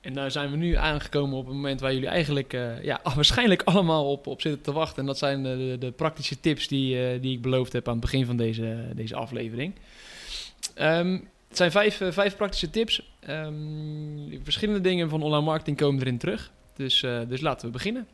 En 0.00 0.14
daar 0.14 0.30
zijn 0.30 0.50
we 0.50 0.56
nu 0.56 0.74
aangekomen 0.74 1.38
op 1.38 1.46
een 1.46 1.54
moment 1.54 1.80
waar 1.80 1.92
jullie 1.92 2.08
eigenlijk 2.08 2.52
ja, 2.82 3.00
waarschijnlijk 3.14 3.62
allemaal 3.62 4.10
op, 4.10 4.26
op 4.26 4.40
zitten 4.40 4.62
te 4.62 4.72
wachten. 4.72 4.98
En 4.98 5.06
dat 5.06 5.18
zijn 5.18 5.42
de, 5.42 5.76
de 5.78 5.90
praktische 5.90 6.40
tips 6.40 6.68
die, 6.68 7.20
die 7.20 7.32
ik 7.32 7.42
beloofd 7.42 7.72
heb 7.72 7.86
aan 7.86 7.92
het 7.92 8.02
begin 8.02 8.26
van 8.26 8.36
deze, 8.36 8.88
deze 8.94 9.16
aflevering. 9.16 9.74
Um, 10.80 11.28
het 11.48 11.56
zijn 11.56 11.70
vijf, 11.70 12.00
vijf 12.08 12.36
praktische 12.36 12.70
tips. 12.70 13.02
Um, 13.28 14.40
verschillende 14.42 14.80
dingen 14.80 15.08
van 15.08 15.22
online 15.22 15.44
marketing 15.44 15.76
komen 15.76 16.00
erin 16.00 16.18
terug. 16.18 16.52
Dus, 16.76 17.00
dus 17.28 17.40
laten 17.40 17.66
we 17.66 17.72
beginnen. 17.72 18.06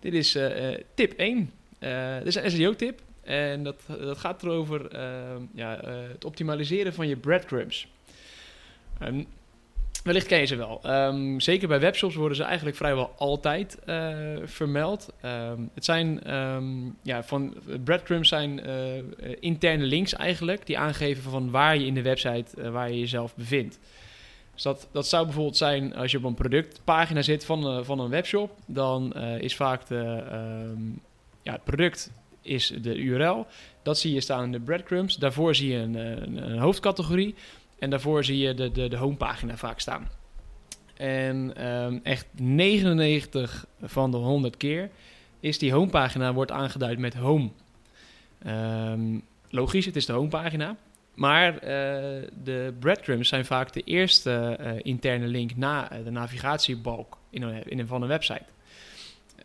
Dit 0.00 0.14
is 0.14 0.34
eh, 0.34 0.72
eh, 0.72 0.80
tip 0.94 1.12
1. 1.12 1.50
Eh, 1.78 2.16
dit 2.16 2.26
is 2.26 2.34
een 2.34 2.50
SEO-tip. 2.50 3.00
En 3.22 3.62
dat, 3.62 3.76
dat 4.00 4.18
gaat 4.18 4.42
erover 4.42 4.90
ehm, 4.90 5.42
ja, 5.54 5.80
het 6.12 6.24
optimaliseren 6.24 6.94
van 6.94 7.08
je 7.08 7.16
breadcrumbs. 7.16 7.88
Um, 9.02 9.26
wellicht 10.04 10.26
ken 10.26 10.38
je 10.38 10.46
ze 10.46 10.56
wel. 10.56 10.80
Um, 10.84 11.40
zeker 11.40 11.68
bij 11.68 11.80
webshops 11.80 12.14
worden 12.14 12.36
ze 12.36 12.42
eigenlijk 12.42 12.76
vrijwel 12.76 13.14
altijd 13.16 13.78
vermeld. 14.44 15.12
Het 15.74 15.84
zijn 15.84 16.34
um, 16.34 16.96
ja, 17.02 17.24
van 17.24 17.54
breadcrumbs 17.84 18.28
zijn 18.28 18.60
interne 19.40 19.84
links 19.84 20.14
eigenlijk 20.14 20.66
die 20.66 20.78
aangeven 20.78 21.22
van 21.22 21.50
waar 21.50 21.76
je 21.76 21.86
in 21.86 21.94
de 21.94 22.02
website 22.02 22.70
waar 22.70 22.90
je 22.90 22.98
jezelf 22.98 23.34
bevindt. 23.34 23.78
Dus 24.56 24.64
dat, 24.64 24.88
dat 24.92 25.06
zou 25.06 25.24
bijvoorbeeld 25.24 25.56
zijn 25.56 25.94
als 25.94 26.10
je 26.10 26.18
op 26.18 26.24
een 26.24 26.34
productpagina 26.34 27.22
zit 27.22 27.44
van, 27.44 27.78
uh, 27.78 27.84
van 27.84 28.00
een 28.00 28.08
webshop. 28.08 28.50
Dan 28.66 29.12
uh, 29.16 29.40
is 29.40 29.56
vaak 29.56 29.86
de, 29.86 30.24
um, 30.72 31.00
ja, 31.42 31.52
het 31.52 31.64
product 31.64 32.12
is 32.42 32.72
de 32.82 32.96
URL. 32.96 33.46
Dat 33.82 33.98
zie 33.98 34.14
je 34.14 34.20
staan 34.20 34.44
in 34.44 34.52
de 34.52 34.60
breadcrumbs. 34.60 35.16
Daarvoor 35.16 35.54
zie 35.54 35.72
je 35.72 35.78
een, 35.78 35.94
een, 35.94 36.50
een 36.50 36.58
hoofdcategorie. 36.58 37.34
En 37.78 37.90
daarvoor 37.90 38.24
zie 38.24 38.38
je 38.38 38.54
de, 38.54 38.72
de, 38.72 38.88
de 38.88 38.96
homepagina 38.96 39.56
vaak 39.56 39.80
staan. 39.80 40.08
En 40.96 41.66
um, 41.66 42.00
echt 42.02 42.26
99 42.32 43.66
van 43.82 44.10
de 44.10 44.16
100 44.16 44.56
keer 44.56 44.90
is 45.40 45.58
die 45.58 45.72
homepagina 45.72 46.32
wordt 46.32 46.50
aangeduid 46.50 46.98
met 46.98 47.14
home. 47.14 47.50
Um, 48.46 49.22
logisch, 49.48 49.86
het 49.86 49.96
is 49.96 50.06
de 50.06 50.12
homepagina. 50.12 50.76
Maar 51.16 51.54
uh, 51.54 51.60
de 52.42 52.74
breadcrumbs 52.78 53.28
zijn 53.28 53.44
vaak 53.44 53.72
de 53.72 53.80
eerste 53.80 54.58
uh, 54.60 54.70
interne 54.82 55.26
link 55.26 55.56
na 55.56 55.92
uh, 55.92 56.04
de 56.04 56.10
navigatiebalk 56.10 57.18
in 57.30 57.42
een, 57.42 57.68
in 57.68 57.78
een, 57.78 57.86
van 57.86 58.02
een 58.02 58.08
website. 58.08 58.44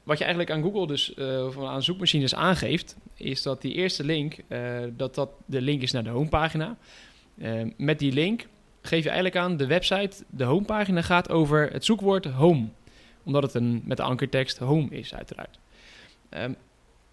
Wat 0.03 0.17
je 0.17 0.23
eigenlijk 0.23 0.53
aan 0.53 0.63
Google 0.63 0.87
dus, 0.87 1.13
of 1.47 1.63
aan 1.63 1.83
zoekmachines 1.83 2.35
aangeeft, 2.35 2.95
is 3.15 3.41
dat 3.41 3.61
die 3.61 3.73
eerste 3.73 4.03
link, 4.03 4.35
dat 4.97 5.15
dat 5.15 5.29
de 5.45 5.61
link 5.61 5.81
is 5.81 5.91
naar 5.91 6.03
de 6.03 6.09
homepagina. 6.09 6.77
met 7.77 7.99
die 7.99 8.11
link 8.11 8.47
geef 8.81 9.03
je 9.03 9.09
eigenlijk 9.09 9.37
aan 9.37 9.57
de 9.57 9.67
website, 9.67 10.23
de 10.29 10.43
homepagina 10.43 11.01
gaat 11.01 11.29
over 11.29 11.71
het 11.71 11.85
zoekwoord 11.85 12.25
home. 12.25 12.67
Omdat 13.23 13.43
het 13.43 13.53
een, 13.53 13.81
met 13.85 13.97
de 13.97 14.03
ankertekst 14.03 14.57
home 14.57 14.89
is 14.89 15.15
uiteraard. 15.15 15.59
Um, 16.29 16.55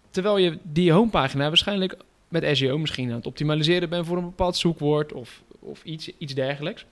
terwijl 0.09 0.37
je 0.37 0.57
die 0.63 0.91
homepagina 0.91 1.47
waarschijnlijk 1.47 1.97
met 2.29 2.57
SEO 2.57 2.77
misschien 2.77 3.09
aan 3.09 3.15
het 3.15 3.25
optimaliseren 3.25 3.89
ben 3.89 4.05
voor 4.05 4.17
een 4.17 4.23
bepaald 4.23 4.57
zoekwoord 4.57 5.13
of, 5.13 5.43
of 5.59 5.83
iets, 5.83 6.11
iets 6.17 6.33
dergelijks. 6.33 6.85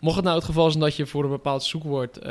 Mocht 0.00 0.16
het 0.16 0.24
nou 0.24 0.36
het 0.36 0.46
geval 0.46 0.70
zijn 0.70 0.82
dat 0.82 0.96
je 0.96 1.06
voor 1.06 1.24
een 1.24 1.30
bepaald 1.30 1.62
zoekwoord 1.62 2.16
uh, 2.16 2.24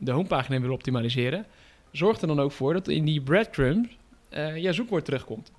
de 0.00 0.10
homepagina 0.10 0.60
wil 0.60 0.72
optimaliseren, 0.72 1.46
zorg 1.90 2.20
er 2.20 2.26
dan 2.26 2.40
ook 2.40 2.52
voor 2.52 2.72
dat 2.72 2.88
in 2.88 3.04
die 3.04 3.20
breadcrumbs 3.20 3.96
uh, 4.30 4.56
jouw 4.56 4.72
zoekwoord 4.72 5.04
terugkomt. 5.04 5.52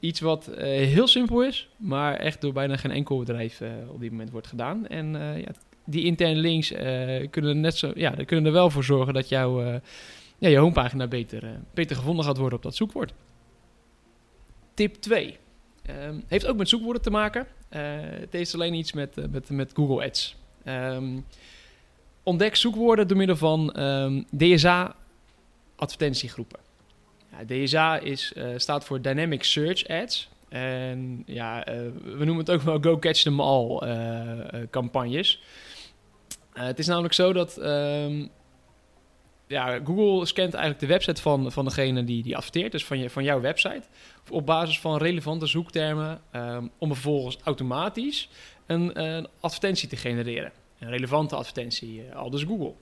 Iets 0.00 0.20
wat 0.20 0.48
uh, 0.50 0.56
heel 0.64 1.06
simpel 1.06 1.42
is, 1.42 1.68
maar 1.76 2.14
echt 2.14 2.40
door 2.40 2.52
bijna 2.52 2.76
geen 2.76 2.90
enkel 2.90 3.18
bedrijf 3.18 3.60
uh, 3.60 3.68
op 3.88 4.00
dit 4.00 4.10
moment 4.10 4.30
wordt 4.30 4.46
gedaan. 4.46 4.86
En 4.86 5.12
ja, 5.38 5.50
die 5.84 6.04
interne 6.04 6.40
links 6.40 6.68
kunnen, 7.30 7.60
net 7.60 7.76
zo, 7.76 7.92
ja, 7.94 8.10
kunnen 8.10 8.46
er 8.46 8.52
wel 8.52 8.70
voor 8.70 8.84
zorgen 8.84 9.14
dat 9.14 9.28
jouw 9.28 9.80
ja, 10.38 10.60
homepagina 10.60 11.06
beter, 11.06 11.60
beter 11.74 11.96
gevonden 11.96 12.24
gaat 12.24 12.36
worden 12.36 12.58
op 12.58 12.64
dat 12.64 12.76
zoekwoord. 12.76 13.12
Tip 14.76 14.94
2. 14.94 15.26
Um, 15.26 15.34
ehm, 15.82 16.20
heeft 16.26 16.46
ook 16.46 16.56
met 16.56 16.68
zoekwoorden 16.68 17.02
te 17.02 17.10
maken. 17.10 17.46
Uh, 17.70 17.80
het 18.00 18.32
heeft 18.32 18.54
alleen 18.54 18.74
iets 18.74 18.92
met, 18.92 19.18
uh, 19.18 19.24
met, 19.30 19.50
met 19.50 19.72
Google 19.74 20.04
Ads. 20.04 20.36
Um, 20.64 21.24
ontdek 22.22 22.56
zoekwoorden 22.56 23.08
door 23.08 23.16
middel 23.16 23.36
van 23.36 23.72
ehm, 23.72 24.22
DSA-advertentiegroepen. 24.36 26.60
Ja, 27.30 27.38
DSA 27.46 27.98
is, 27.98 28.32
uh, 28.36 28.48
staat 28.56 28.84
voor 28.84 29.00
Dynamic 29.00 29.42
Search 29.42 29.88
Ads. 29.88 30.28
En 30.48 31.22
ja, 31.26 31.64
we 32.02 32.24
noemen 32.24 32.36
het 32.36 32.50
ook 32.50 32.62
wel 32.62 32.78
Go 32.80 32.98
Catch 32.98 33.22
Them 33.22 33.40
All 33.40 33.80
campagnes. 34.70 35.42
het 36.52 36.78
is 36.78 36.86
namelijk 36.86 37.14
zo 37.14 37.32
dat 37.32 37.58
ja, 39.46 39.80
Google 39.84 40.26
scant 40.26 40.54
eigenlijk 40.54 40.80
de 40.80 40.86
website 40.86 41.22
van, 41.22 41.52
van 41.52 41.64
degene 41.64 42.04
die, 42.04 42.22
die 42.22 42.36
adverteert, 42.36 42.72
dus 42.72 42.84
van, 42.84 42.98
je, 42.98 43.10
van 43.10 43.24
jouw 43.24 43.40
website, 43.40 43.82
op 44.30 44.46
basis 44.46 44.80
van 44.80 44.96
relevante 44.96 45.46
zoektermen, 45.46 46.20
um, 46.32 46.70
om 46.78 46.92
vervolgens 46.92 47.38
automatisch 47.44 48.28
een, 48.66 49.02
een, 49.02 49.26
advertentie 49.40 49.88
te 49.88 49.96
genereren. 49.96 50.52
Een 50.78 50.88
relevante 50.88 51.36
advertentie, 51.36 52.04
uh, 52.04 52.14
al 52.14 52.30
dus 52.30 52.42
Google. 52.42 52.74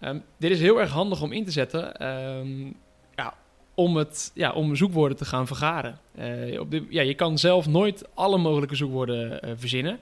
Um, 0.00 0.24
dit 0.36 0.50
is 0.50 0.60
heel 0.60 0.80
erg 0.80 0.90
handig 0.90 1.22
om 1.22 1.32
in 1.32 1.44
te 1.44 1.50
zetten 1.50 2.08
um, 2.08 2.74
ja, 3.16 3.34
om, 3.74 3.96
het, 3.96 4.30
ja, 4.34 4.52
om 4.52 4.76
zoekwoorden 4.76 5.16
te 5.16 5.24
gaan 5.24 5.46
vergaren. 5.46 5.98
Uh, 6.18 6.60
op 6.60 6.70
de, 6.70 6.86
ja, 6.88 7.02
je 7.02 7.14
kan 7.14 7.38
zelf 7.38 7.66
nooit 7.66 8.04
alle 8.14 8.38
mogelijke 8.38 8.74
zoekwoorden 8.74 9.40
uh, 9.44 9.50
verzinnen. 9.56 9.98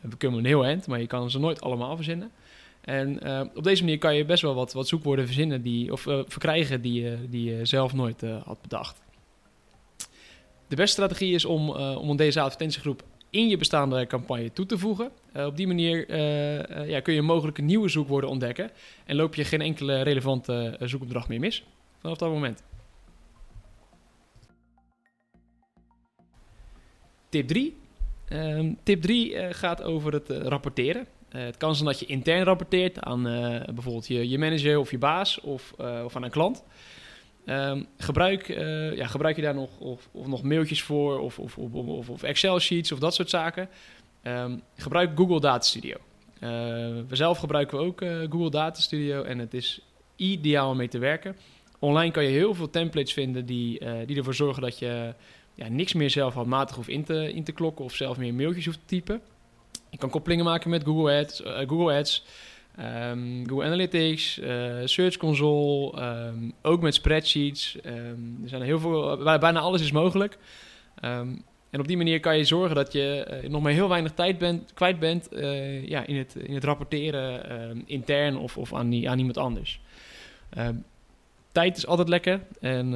We 0.00 0.16
kunnen 0.16 0.38
een 0.38 0.44
heel 0.44 0.64
eind, 0.64 0.86
maar 0.86 1.00
je 1.00 1.06
kan 1.06 1.30
ze 1.30 1.38
nooit 1.38 1.60
allemaal 1.60 1.96
verzinnen. 1.96 2.32
En 2.82 3.26
uh, 3.26 3.40
op 3.54 3.64
deze 3.64 3.82
manier 3.82 3.98
kan 3.98 4.14
je 4.14 4.24
best 4.24 4.42
wel 4.42 4.54
wat, 4.54 4.72
wat 4.72 4.88
zoekwoorden 4.88 5.26
verzinnen 5.26 5.62
die, 5.62 5.92
of 5.92 6.06
uh, 6.06 6.20
verkrijgen 6.26 6.80
die, 6.80 7.28
die 7.28 7.54
je 7.54 7.64
zelf 7.64 7.92
nooit 7.92 8.20
had 8.44 8.62
bedacht. 8.62 9.02
De 10.68 10.76
beste 10.76 10.92
strategie 10.92 11.34
is 11.34 11.44
om, 11.44 11.70
om 11.96 12.16
deze 12.16 12.40
advertentiegroep 12.40 13.02
in 13.30 13.48
je 13.48 13.56
bestaande 13.56 14.06
campagne 14.06 14.52
toe 14.52 14.66
te 14.66 14.78
voegen. 14.78 15.10
op 15.34 15.56
die 15.56 15.66
manier 15.66 16.16
ja, 16.88 17.00
kun 17.00 17.14
je 17.14 17.22
mogelijke 17.22 17.62
nieuwe 17.62 17.88
zoekwoorden 17.88 18.30
ontdekken 18.30 18.70
en 19.04 19.16
loop 19.16 19.34
je 19.34 19.44
geen 19.44 19.60
enkele 19.60 20.02
relevante 20.02 20.76
zoekopdracht 20.80 21.28
meer 21.28 21.40
mis 21.40 21.64
vanaf 21.98 22.16
dat 22.18 22.30
moment. 22.30 22.62
Tip 27.28 27.48
3. 27.48 27.76
Um, 28.28 28.78
tip 28.82 29.02
3 29.02 29.54
gaat 29.54 29.82
over 29.82 30.12
het 30.12 30.28
rapporteren. 30.28 31.06
Uh, 31.34 31.44
het 31.44 31.56
kan 31.56 31.74
zijn 31.74 31.88
dat 31.88 32.00
je 32.00 32.06
intern 32.06 32.42
rapporteert 32.42 33.00
aan 33.00 33.26
uh, 33.26 33.60
bijvoorbeeld 33.64 34.06
je, 34.06 34.28
je, 34.28 34.38
manager 34.38 34.78
of 34.78 34.90
je 34.90 34.98
baas 34.98 35.40
of, 35.40 35.72
uh, 35.80 36.00
of 36.04 36.16
aan 36.16 36.22
een 36.22 36.30
klant. 36.30 36.64
Um, 37.46 37.86
gebruik, 37.96 38.46
ja, 38.96 39.06
gebruik 39.06 39.36
je 39.36 39.42
daar 39.42 39.54
nog, 39.54 39.78
of, 39.78 40.08
of 40.12 40.26
nog 40.26 40.42
mailtjes 40.42 40.82
voor 40.82 41.20
of, 41.20 41.38
of, 41.38 41.58
of, 41.58 42.08
of 42.08 42.22
Excel-sheets 42.22 42.92
of 42.92 42.98
dat 42.98 43.14
soort 43.14 43.30
zaken? 43.30 43.68
Um, 44.22 44.62
gebruik 44.76 45.10
Google 45.14 45.40
Data 45.40 45.64
Studio. 45.64 45.96
we 47.08 47.16
zelf 47.16 47.38
gebruiken 47.38 47.78
we 47.78 47.84
ook 47.84 48.00
Google 48.30 48.50
Data 48.50 48.80
Studio 48.80 49.22
en 49.22 49.38
het 49.38 49.54
is 49.54 49.80
ideaal 50.16 50.70
om 50.70 50.76
mee 50.76 50.88
te 50.88 50.98
werken. 50.98 51.36
Online 51.78 52.12
kan 52.12 52.24
je 52.24 52.30
heel 52.30 52.54
veel 52.54 52.70
templates 52.70 53.12
vinden 53.12 53.46
die, 53.46 53.80
die 54.06 54.16
ervoor 54.16 54.34
zorgen 54.34 54.62
dat 54.62 54.78
je 54.78 55.14
ja, 55.54 55.68
niks 55.68 55.92
meer 55.92 56.10
zelf 56.10 56.34
handmatig 56.34 56.76
hoeft 56.76 56.88
in 56.88 57.04
te, 57.04 57.32
in 57.32 57.44
te 57.44 57.52
klokken 57.52 57.84
of 57.84 57.94
zelf 57.94 58.18
meer 58.18 58.34
mailtjes 58.34 58.64
hoeft 58.64 58.78
te 58.78 58.86
typen. 58.86 59.20
Je 59.92 59.98
kan 59.98 60.10
koppelingen 60.10 60.44
maken 60.44 60.70
met 60.70 60.84
Google 60.84 61.18
Ads, 61.18 61.42
Google 61.44 61.96
Ads 61.98 62.24
ehm, 62.76 63.46
Google 63.46 63.64
Analytics, 63.64 64.40
Search 64.84 65.16
Console, 65.16 66.00
ehm, 66.00 66.50
ook 66.62 66.80
met 66.80 66.94
spreadsheets. 66.94 67.76
er 67.82 68.48
zijn 68.48 68.62
heel 68.62 68.80
veel, 68.80 69.16
bijna 69.38 69.60
alles 69.60 69.80
is 69.80 69.92
mogelijk. 69.92 70.38
En 71.70 71.80
op 71.80 71.86
die 71.86 71.96
manier 71.96 72.20
kan 72.20 72.36
je 72.36 72.44
zorgen 72.44 72.76
dat 72.76 72.92
je 72.92 73.38
nog 73.48 73.62
maar 73.62 73.72
heel 73.72 73.88
weinig 73.88 74.12
tijd 74.12 74.38
bent, 74.38 74.72
kwijt 74.74 74.98
bent 74.98 75.28
ja, 75.84 76.06
in, 76.06 76.16
het, 76.16 76.34
in 76.34 76.54
het 76.54 76.64
rapporteren 76.64 77.82
intern 77.86 78.36
of, 78.36 78.58
of 78.58 78.74
aan, 78.74 79.08
aan 79.08 79.18
iemand 79.18 79.36
anders. 79.36 79.80
Ehm, 80.50 80.74
tijd 81.52 81.76
is 81.76 81.86
altijd 81.86 82.08
lekker. 82.08 82.40
En 82.60 82.92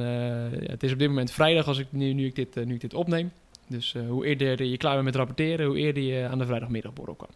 het 0.71 0.83
is 0.83 0.91
op 0.91 0.99
dit 0.99 1.07
moment 1.07 1.31
vrijdag 1.31 1.67
als 1.67 1.77
ik, 1.77 1.87
nu, 1.89 2.25
ik, 2.25 2.35
dit, 2.35 2.65
nu 2.65 2.73
ik 2.73 2.81
dit 2.81 2.93
opneem. 2.93 3.31
Dus 3.67 3.95
hoe 4.07 4.25
eerder 4.25 4.63
je 4.63 4.77
klaar 4.77 4.93
bent 4.93 5.05
met 5.05 5.15
rapporteren, 5.15 5.65
hoe 5.65 5.77
eerder 5.77 6.03
je 6.03 6.27
aan 6.27 6.37
de 6.37 6.45
vrijdagmiddagborrel 6.45 7.15
kan. 7.15 7.29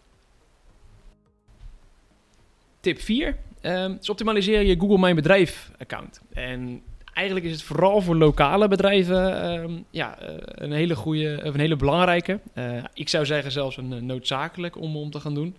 Tip 2.80 3.00
4 3.00 3.28
um, 3.28 3.36
ehm, 3.62 3.96
is 4.00 4.10
optimaliseer 4.10 4.62
je 4.62 4.80
Google 4.80 4.98
Mijn 4.98 5.15
Bedrijf 5.15 5.72
account. 5.78 6.22
En 6.34 6.82
eigenlijk 7.13 7.46
is 7.46 7.52
het 7.52 7.63
vooral 7.63 8.02
voor 8.02 8.15
lokale 8.15 8.67
bedrijven 8.67 9.41
ehm, 9.41 9.80
ja, 9.89 10.20
eh, 10.20 10.36
een 10.39 10.72
hele 10.72 10.96
goede, 10.96 11.44
een 11.44 11.60
hele 11.60 11.76
belangrijke. 11.76 12.39
Uh, 12.56 12.84
ik 12.94 13.10
zou 13.10 13.26
zeggen 13.26 13.52
zelfs 13.52 13.78
een 13.78 14.06
noodzakelijk 14.06 14.78
om, 14.78 14.98
om 14.98 15.12
te 15.12 15.20
gaan 15.20 15.34
doen. 15.34 15.56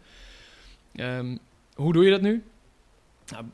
Um, 0.94 1.38
hoe 1.74 1.92
doe 1.92 2.04
je 2.04 2.10
dat 2.10 2.20
nu? 2.20 2.42
Nou, 3.26 3.44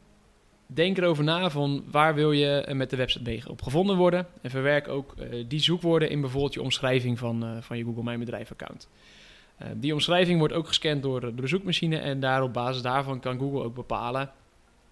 denk 0.74 0.98
erover 0.98 1.24
na 1.24 1.50
van 1.50 1.84
waar 1.90 2.14
wil 2.14 2.32
je 2.32 2.68
met 2.72 2.90
de 2.90 2.96
website 2.96 3.50
op 3.50 3.62
gevonden 3.62 3.96
worden. 3.96 4.26
En 4.42 4.50
verwerk 4.50 4.88
ook 4.88 5.14
die 5.48 5.60
zoekwoorden 5.60 6.10
in 6.10 6.20
bijvoorbeeld 6.20 6.54
je 6.54 6.62
omschrijving 6.62 7.18
van, 7.18 7.62
van 7.62 7.78
je 7.78 7.84
Google 7.84 8.02
Mijn 8.02 8.18
Bedrijf 8.18 8.50
account. 8.50 8.88
die 9.74 9.92
omschrijving 9.92 10.38
wordt 10.38 10.54
ook 10.54 10.66
gescand 10.66 11.02
door, 11.02 11.34
de 11.34 11.46
zoekmachine 11.46 11.98
en 11.98 12.20
daar 12.20 12.42
op 12.42 12.52
basis 12.52 12.82
daarvan 12.82 13.20
kan 13.20 13.38
Google 13.38 13.62
ook 13.62 13.74
bepalen 13.74 14.30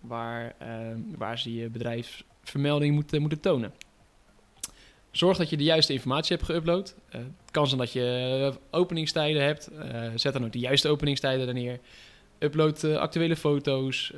waar, 0.01 0.55
ehm, 0.59 1.01
waar 1.17 1.39
ze 1.39 1.55
je 1.55 1.69
bedrijf 1.69 2.25
vermelding 2.43 2.95
moeten, 2.95 3.21
moeten 3.21 3.41
tonen. 3.41 3.73
Zorg 5.11 5.37
dat 5.37 5.51
je 5.51 5.57
de 5.57 5.65
juiste 5.65 5.93
informatie 5.93 6.37
hebt 6.37 6.51
geüpload. 6.51 6.95
Het 7.09 7.51
kan 7.51 7.67
zijn 7.67 7.81
dat 7.81 7.93
je 7.93 8.53
openingstijden 8.71 9.43
hebt. 9.43 9.71
Zet 10.15 10.33
dan 10.33 10.45
ook 10.45 10.53
de 10.53 10.59
juiste 10.59 10.89
openingstijden 10.89 11.49
er 11.49 11.55
neer. 11.55 11.81
Upload 12.38 12.85
uh, 12.85 12.96
actuele 12.96 13.37
foto's. 13.37 14.12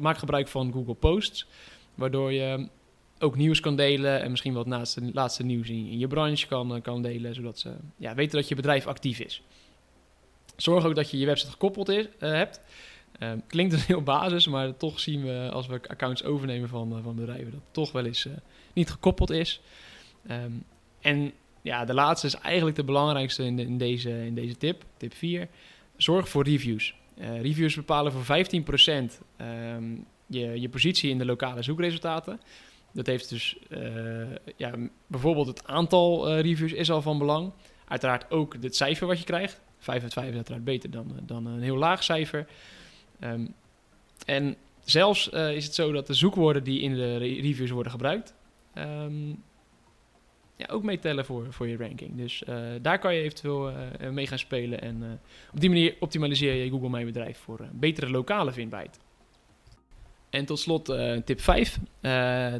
maak 0.00 0.18
gebruik 0.18 0.48
van 0.48 0.72
Google 0.72 0.94
Posts. 0.94 1.46
Waardoor 1.94 2.32
je 2.32 2.68
ook 3.18 3.36
nieuws 3.36 3.60
kan 3.60 3.76
delen. 3.76 4.22
En 4.22 4.30
misschien 4.30 4.54
wat 4.54 4.66
laatste, 4.66 5.10
laatste 5.12 5.44
nieuws 5.44 5.68
in, 5.68 5.98
je 5.98 6.06
branche 6.06 6.46
kan, 6.46 6.80
kan 6.82 7.02
delen. 7.02 7.34
Zodat 7.34 7.58
ze 7.58 7.72
ja, 7.96 8.14
weten 8.14 8.38
dat 8.38 8.48
je 8.48 8.54
bedrijf 8.54 8.86
actief 8.86 9.18
is. 9.18 9.42
Zorg 10.56 10.84
ook 10.84 10.94
dat 10.94 11.10
je 11.10 11.18
je 11.18 11.26
website 11.26 11.50
gekoppeld 11.50 11.88
is, 11.88 12.06
hebt. 12.18 12.60
Um, 13.20 13.42
klinkt 13.46 13.72
een 13.72 13.80
heel 13.80 14.02
basis, 14.02 14.46
maar 14.46 14.76
toch 14.76 15.00
zien 15.00 15.24
we 15.24 15.48
als 15.52 15.66
we 15.66 15.80
accounts 15.86 16.24
overnemen 16.24 16.68
van, 16.68 17.00
van 17.02 17.14
bedrijven 17.14 17.50
dat 17.50 17.60
het 17.60 17.72
toch 17.72 17.92
wel 17.92 18.04
eens 18.04 18.28
niet 18.72 18.90
gekoppeld 18.90 19.30
is. 19.30 19.60
Um, 20.30 20.64
en 21.00 21.32
ja, 21.62 21.84
de 21.84 21.94
laatste 21.94 22.26
is 22.26 22.34
eigenlijk 22.34 22.76
de 22.76 22.84
belangrijkste 22.84 23.44
in, 23.44 23.58
in, 23.58 23.78
deze, 23.78 24.26
in 24.26 24.34
deze 24.34 24.56
tip, 24.56 24.84
tip 24.96 25.14
4. 25.14 25.48
Zorg 25.96 26.28
voor 26.28 26.44
reviews. 26.44 26.94
Uh, 27.18 27.40
reviews 27.40 27.74
bepalen 27.74 28.12
voor 28.12 28.24
15% 28.24 28.24
um, 28.26 29.08
ehm, 29.36 29.84
je, 30.26 30.60
je 30.60 30.68
positie 30.68 31.10
in 31.10 31.18
de 31.18 31.24
lokale 31.24 31.62
zoekresultaten. 31.62 32.40
Dat 32.92 33.06
heeft 33.06 33.28
dus 33.28 33.56
ja, 34.56 34.74
bijvoorbeeld 35.06 35.46
het 35.46 35.66
aantal 35.66 36.38
reviews 36.38 36.72
is 36.72 36.90
al 36.90 37.02
van 37.02 37.18
belang. 37.18 37.52
Uiteraard 37.88 38.30
ook 38.30 38.56
het 38.60 38.76
cijfer 38.76 39.06
wat 39.06 39.18
je 39.18 39.24
krijgt. 39.24 39.60
5 39.78 40.02
uit 40.02 40.12
5 40.12 40.28
is 40.28 40.34
uiteraard 40.34 40.64
beter 40.64 40.90
dan, 40.90 41.12
dan 41.22 41.46
een 41.46 41.62
heel 41.62 41.76
laag 41.76 42.02
cijfer. 42.02 42.46
Um, 43.20 43.54
en 44.26 44.56
zelfs 44.84 45.28
is 45.28 45.64
het 45.64 45.74
zo 45.74 45.92
dat 45.92 46.06
de 46.06 46.14
zoekwoorden 46.14 46.64
die 46.64 46.80
in 46.80 46.94
de 46.94 47.16
reviews 47.16 47.70
worden 47.70 47.92
gebruikt, 47.92 48.34
um, 48.74 49.42
ja, 50.56 50.66
ook 50.70 50.82
meetellen 50.82 51.24
voor, 51.24 51.52
voor 51.52 51.68
je 51.68 51.76
ranking. 51.76 52.16
Dus 52.16 52.42
uh, 52.48 52.56
daar 52.82 52.98
kan 52.98 53.14
je 53.14 53.22
eventueel 53.22 53.70
uh, 53.70 53.76
mee 54.10 54.26
gaan 54.26 54.38
spelen. 54.38 54.80
En 54.80 55.20
op 55.52 55.60
die 55.60 55.68
manier 55.68 55.94
optimaliseer 56.00 56.54
je 56.54 56.70
Google 56.70 56.88
Mijn 56.88 57.06
Bedrijf 57.06 57.38
voor 57.38 57.68
betere 57.72 58.10
lokale 58.10 58.52
vindbaarheid. 58.52 58.98
En 60.30 60.44
tot 60.44 60.58
slot 60.58 60.84
tip 61.24 61.40
5. 61.40 61.78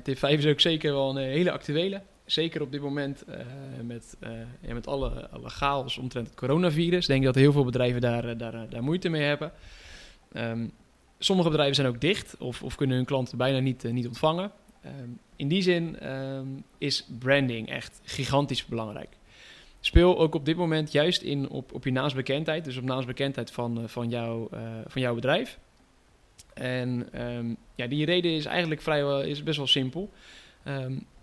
tip 0.03 0.19
5 0.19 0.39
is 0.39 0.47
ook 0.47 0.61
zeker 0.61 0.93
wel 0.93 1.11
een 1.11 1.17
hele 1.17 1.51
actuele. 1.51 2.03
Zeker 2.25 2.63
op 2.63 2.73
dit 2.73 2.81
moment 2.81 3.25
met, 3.83 4.17
met 4.61 4.87
alle, 4.87 5.29
alle 5.29 5.49
chaos 5.49 5.99
omtrent 5.99 6.27
het 6.27 6.37
coronavirus. 6.37 7.07
Denk 7.07 7.25
dat 7.25 7.35
heel 7.35 7.53
veel 7.53 7.65
bedrijven 7.65 8.01
daar, 8.01 8.37
daar, 8.37 8.69
daar 8.69 8.83
moeite 8.83 9.09
mee 9.09 9.23
hebben. 9.23 9.53
Um, 10.33 10.73
sommige 11.19 11.49
bedrijven 11.49 11.75
zijn 11.75 11.89
ook 11.89 12.01
dicht 12.01 12.37
of, 12.39 12.63
of 12.63 12.75
kunnen 12.75 12.97
hun 12.97 13.05
klanten 13.05 13.39
bijna 13.39 13.59
niet, 13.59 13.83
niet 13.83 14.07
ontvangen. 14.07 14.53
Um, 14.87 15.19
in 15.37 15.49
die 15.49 15.63
zin 15.63 16.11
um, 16.11 16.65
is 16.79 17.07
branding 17.19 17.69
echt 17.69 18.01
gigantisch 18.05 18.65
belangrijk. 18.65 19.09
Speel 19.81 20.19
ook 20.19 20.35
op 20.35 20.45
dit 20.45 20.57
moment 20.57 20.93
juist 20.93 21.23
in 21.23 21.49
op, 21.49 21.73
op 21.73 21.85
je 21.85 21.93
naamsbekendheid, 21.93 22.65
dus 22.65 22.77
op 22.77 22.85
naamsbekendheid 22.85 23.51
van, 23.51 23.81
uh, 23.81 23.87
van, 23.87 24.09
jou, 24.09 24.49
uh, 24.55 24.61
van 24.87 25.03
jouw 25.03 25.15
bedrijf. 25.15 25.59
En 26.55 27.09
ja, 27.75 27.87
die 27.87 28.05
reden 28.05 28.31
is 28.31 28.45
eigenlijk 28.45 28.81
vrijwel 28.81 29.23
is 29.23 29.43
best 29.43 29.57
wel 29.57 29.67
simpel. 29.67 30.11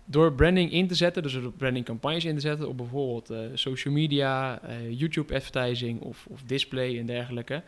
door 0.04 0.32
branding 0.32 0.72
in 0.72 0.88
te 0.88 0.94
zetten, 0.94 1.22
dus 1.22 1.32
door 1.32 1.52
brandingcampagnes 1.52 2.24
in 2.24 2.34
te 2.34 2.40
zetten 2.40 2.68
op 2.68 2.76
bijvoorbeeld 2.76 3.32
social 3.54 3.94
media, 3.94 4.60
YouTube 4.90 5.34
advertising 5.34 6.00
of, 6.00 6.26
of 6.30 6.42
display 6.42 6.98
en 6.98 7.06
dergelijke 7.06 7.62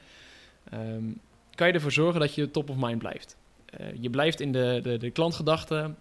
kan 1.54 1.66
je 1.66 1.72
ervoor 1.72 1.92
zorgen 1.92 2.20
dat 2.20 2.34
je 2.34 2.50
top 2.50 2.70
of 2.70 2.76
mind 2.78 2.98
blijft. 2.98 3.36
Uh, 3.80 3.86
je 4.00 4.10
blijft 4.10 4.40
in 4.40 4.52
de, 4.52 4.80
de, 4.82 4.96
de 4.96 5.10
klantgedachten 5.10 5.96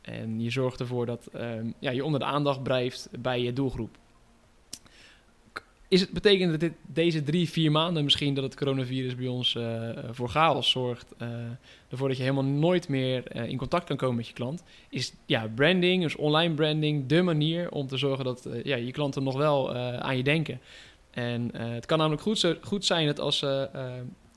en 0.00 0.40
je 0.40 0.50
zorgt 0.50 0.80
ervoor 0.80 1.06
dat 1.06 1.28
um, 1.34 1.74
ja, 1.78 1.90
je 1.90 2.04
onder 2.04 2.20
de 2.20 2.26
aandacht 2.26 2.62
blijft 2.62 3.08
bij 3.18 3.42
je 3.42 3.52
doelgroep. 3.52 3.96
Is 5.88 6.00
het 6.00 6.10
betekent 6.10 6.50
dat 6.50 6.60
dit, 6.60 6.72
deze 6.86 7.22
drie, 7.22 7.48
vier 7.48 7.70
maanden 7.70 8.04
misschien 8.04 8.34
dat 8.34 8.44
het 8.44 8.56
coronavirus 8.56 9.14
bij 9.14 9.26
ons 9.26 9.54
uh, 9.54 9.88
voor 10.10 10.28
chaos 10.28 10.70
zorgt, 10.70 11.14
uh, 11.22 11.28
ervoor 11.88 12.08
dat 12.08 12.16
je 12.16 12.22
helemaal 12.22 12.44
nooit 12.44 12.88
meer 12.88 13.36
in 13.48 13.56
contact 13.56 13.84
kan 13.84 13.96
komen 13.96 14.16
met 14.16 14.26
je 14.26 14.32
klant, 14.32 14.62
is 14.88 15.12
ja, 15.26 15.48
branding, 15.54 16.02
dus 16.02 16.16
online 16.16 16.54
branding, 16.54 17.06
de 17.06 17.22
manier 17.22 17.70
om 17.70 17.86
te 17.86 17.96
zorgen 17.96 18.24
dat 18.24 18.48
ja, 18.62 18.76
je 18.76 18.92
klanten 18.92 19.22
nog 19.22 19.36
wel 19.36 19.74
aan 19.74 20.16
je 20.16 20.22
denken. 20.22 20.60
En 21.10 21.56
het 21.56 21.86
kan 21.86 21.98
namelijk 21.98 22.22
goed, 22.22 22.56
goed 22.60 22.84
zijn 22.84 23.06
dat 23.06 23.20
als, 23.20 23.42
uh, 23.42 23.64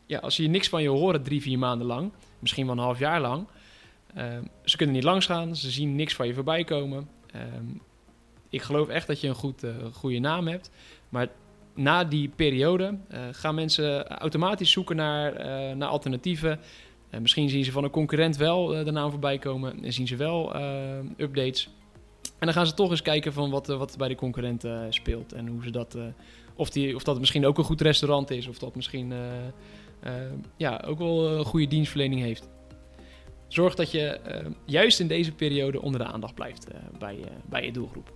ja, 0.08 0.20
als 0.20 0.36
ze 0.36 0.44
niks 0.44 0.70
van 0.70 0.82
je 0.82 0.90
horen 0.90 1.24
drie, 1.24 1.42
vier 1.42 1.60
maanden 1.60 1.88
lang, 1.88 2.12
misschien 2.40 2.66
wel 2.66 2.76
een 2.76 2.82
half 2.82 3.00
jaar 3.00 3.22
lang, 3.22 3.48
ze 4.64 4.78
kunnen 4.78 4.96
niet 4.96 5.04
langs 5.04 5.26
gaan, 5.26 5.56
ze 5.56 5.72
zien 5.72 5.96
niks 5.96 6.16
van 6.16 6.28
je 6.28 6.34
voorbij 6.34 6.64
komen. 6.64 7.10
ik 8.50 8.62
geloof 8.62 8.88
echt 8.88 9.08
dat 9.08 9.22
je 9.22 9.28
een 9.28 9.36
goed, 9.36 9.64
goede 9.94 10.20
naam 10.20 10.48
hebt, 10.48 10.72
maar 11.10 11.28
na 11.76 12.04
die 12.04 12.30
periode 12.36 12.98
gaan 13.32 13.56
mensen 13.56 14.08
automatisch 14.08 14.72
zoeken 14.72 14.96
naar, 14.96 15.34
naar 15.78 15.90
alternatieven. 15.90 16.60
misschien 17.22 17.50
zien 17.50 17.66
ze 17.66 17.72
van 17.72 17.84
een 17.84 17.90
concurrent 17.90 18.38
wel 18.38 18.68
de 18.68 18.92
naam 18.92 19.10
voorbij 19.10 19.38
komen 19.38 19.84
en 19.84 19.94
zien 19.94 20.08
ze 20.08 20.16
wel 20.16 20.56
updates. 21.18 21.70
En 22.22 22.46
dan 22.46 22.54
gaan 22.54 22.68
ze 22.68 22.74
toch 22.74 22.90
eens 22.90 23.02
kijken 23.02 23.34
van 23.34 23.50
wat, 23.50 23.68
wat 23.68 23.96
bij 23.98 24.08
de 24.08 24.16
concurrent 24.16 24.68
speelt 24.90 25.34
en 25.34 25.48
hoe 25.48 25.64
ze 25.64 25.72
dat 25.72 25.98
of, 26.56 26.70
die, 26.70 26.96
of 26.96 27.04
dat 27.04 27.20
misschien 27.20 27.46
ook 27.46 27.58
een 27.58 27.64
goed 27.64 27.82
restaurant 27.82 28.32
is. 28.32 28.48
Of 28.48 28.58
dat 28.58 28.76
misschien 28.76 29.14
ja, 30.58 30.84
ook 30.86 30.98
wel 30.98 31.28
een 31.28 31.46
goede 31.46 31.68
dienstverlening 31.68 32.22
heeft. 32.22 32.50
Zorg 33.48 33.76
dat 33.76 33.92
je 33.92 34.20
uh, 34.28 34.52
juist 34.66 35.00
in 35.00 35.08
deze 35.08 35.32
periode 35.32 35.82
onder 35.82 36.00
de 36.00 36.06
aandacht 36.06 36.34
blijft 36.34 36.68
bij, 37.00 37.18
bij 37.46 37.66
je 37.66 37.72
doelgroep. 37.72 38.14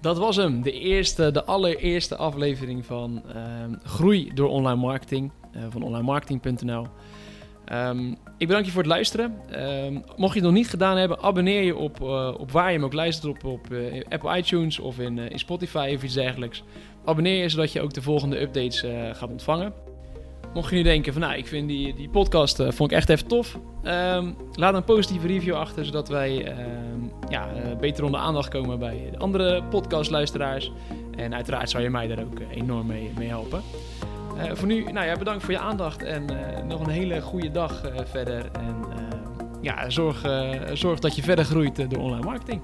Dat 0.00 0.18
was 0.18 0.36
hem, 0.36 0.62
de, 0.62 0.72
eerste, 0.72 1.30
de 1.30 1.44
allereerste 1.44 2.16
aflevering 2.16 2.86
van 2.86 3.22
Groei 3.82 4.30
door 4.34 4.48
online 4.48 4.80
marketing 4.80 5.32
van 5.70 5.82
onlinemarketing.nl. 5.82 6.86
Um, 7.72 8.16
ik 8.38 8.46
bedank 8.46 8.64
je 8.64 8.70
voor 8.70 8.82
het 8.82 8.90
luisteren. 8.90 9.34
Um, 9.84 10.04
mocht 10.16 10.34
je 10.34 10.38
het 10.38 10.48
nog 10.48 10.58
niet 10.58 10.68
gedaan 10.68 10.96
hebben, 10.96 11.22
abonneer 11.22 11.62
je 11.62 11.76
op, 11.76 12.00
op 12.40 12.50
waar 12.50 12.66
je 12.66 12.76
hem 12.76 12.84
ook 12.84 12.92
luistert. 12.92 13.26
Op, 13.26 13.44
op 13.44 13.66
Apple 14.08 14.36
iTunes 14.36 14.78
of 14.78 14.98
in, 14.98 15.18
in, 15.18 15.38
Spotify 15.38 15.92
of 15.96 16.02
iets 16.02 16.14
dergelijks. 16.14 16.62
Abonneer 17.04 17.42
je 17.42 17.48
zodat 17.48 17.72
je 17.72 17.80
ook 17.80 17.92
de 17.92 18.02
volgende 18.02 18.40
updates 18.40 18.82
eh, 18.82 18.92
gaat 19.12 19.30
ontvangen. 19.30 19.72
Mocht 20.54 20.70
je 20.70 20.76
nu 20.76 20.82
denken 20.82 21.12
van 21.12 21.22
nou, 21.22 21.34
ik 21.34 21.46
vind 21.46 21.68
die, 21.68 21.94
die 21.94 22.08
podcast 22.08 22.60
eh, 22.60 22.70
vond 22.70 22.90
ik 22.90 22.96
echt 22.96 23.08
even 23.08 23.26
tof. 23.26 23.58
Ehm, 23.82 24.30
laat 24.52 24.74
een 24.74 24.84
positieve 24.84 25.26
review 25.26 25.54
achter, 25.54 25.84
zodat 25.84 26.08
wij 26.08 26.44
ehm, 26.44 26.58
ja, 27.28 27.48
eh, 27.52 27.76
beter 27.76 28.04
onder 28.04 28.20
aandacht 28.20 28.48
komen 28.48 28.78
bij 28.78 29.08
de 29.10 29.18
andere 29.18 29.62
podcastluisteraars. 29.62 30.72
En 31.16 31.34
uiteraard 31.34 31.70
zou 31.70 31.82
je 31.82 31.90
mij 31.90 32.06
daar 32.06 32.20
ook 32.20 32.40
enorm 32.50 32.86
mee, 32.86 33.10
mee 33.18 33.28
helpen. 33.28 33.62
Voor 34.52 34.68
nu, 34.68 34.82
nou 34.92 35.06
ja, 35.06 35.16
bedankt 35.16 35.42
voor 35.42 35.52
je 35.52 35.58
aandacht 35.58 36.02
en 36.02 36.24
nog 36.68 36.80
een 36.80 36.90
hele 36.90 37.20
goede 37.20 37.50
dag 37.50 37.82
verder. 38.04 38.50
En 38.52 38.76
ehm, 38.90 39.60
ja, 39.60 39.90
zorg, 39.90 40.26
zorg 40.72 40.98
dat 40.98 41.16
je 41.16 41.22
verder 41.22 41.44
groeit 41.44 41.90
door 41.90 42.02
online 42.02 42.24
marketing. 42.24 42.62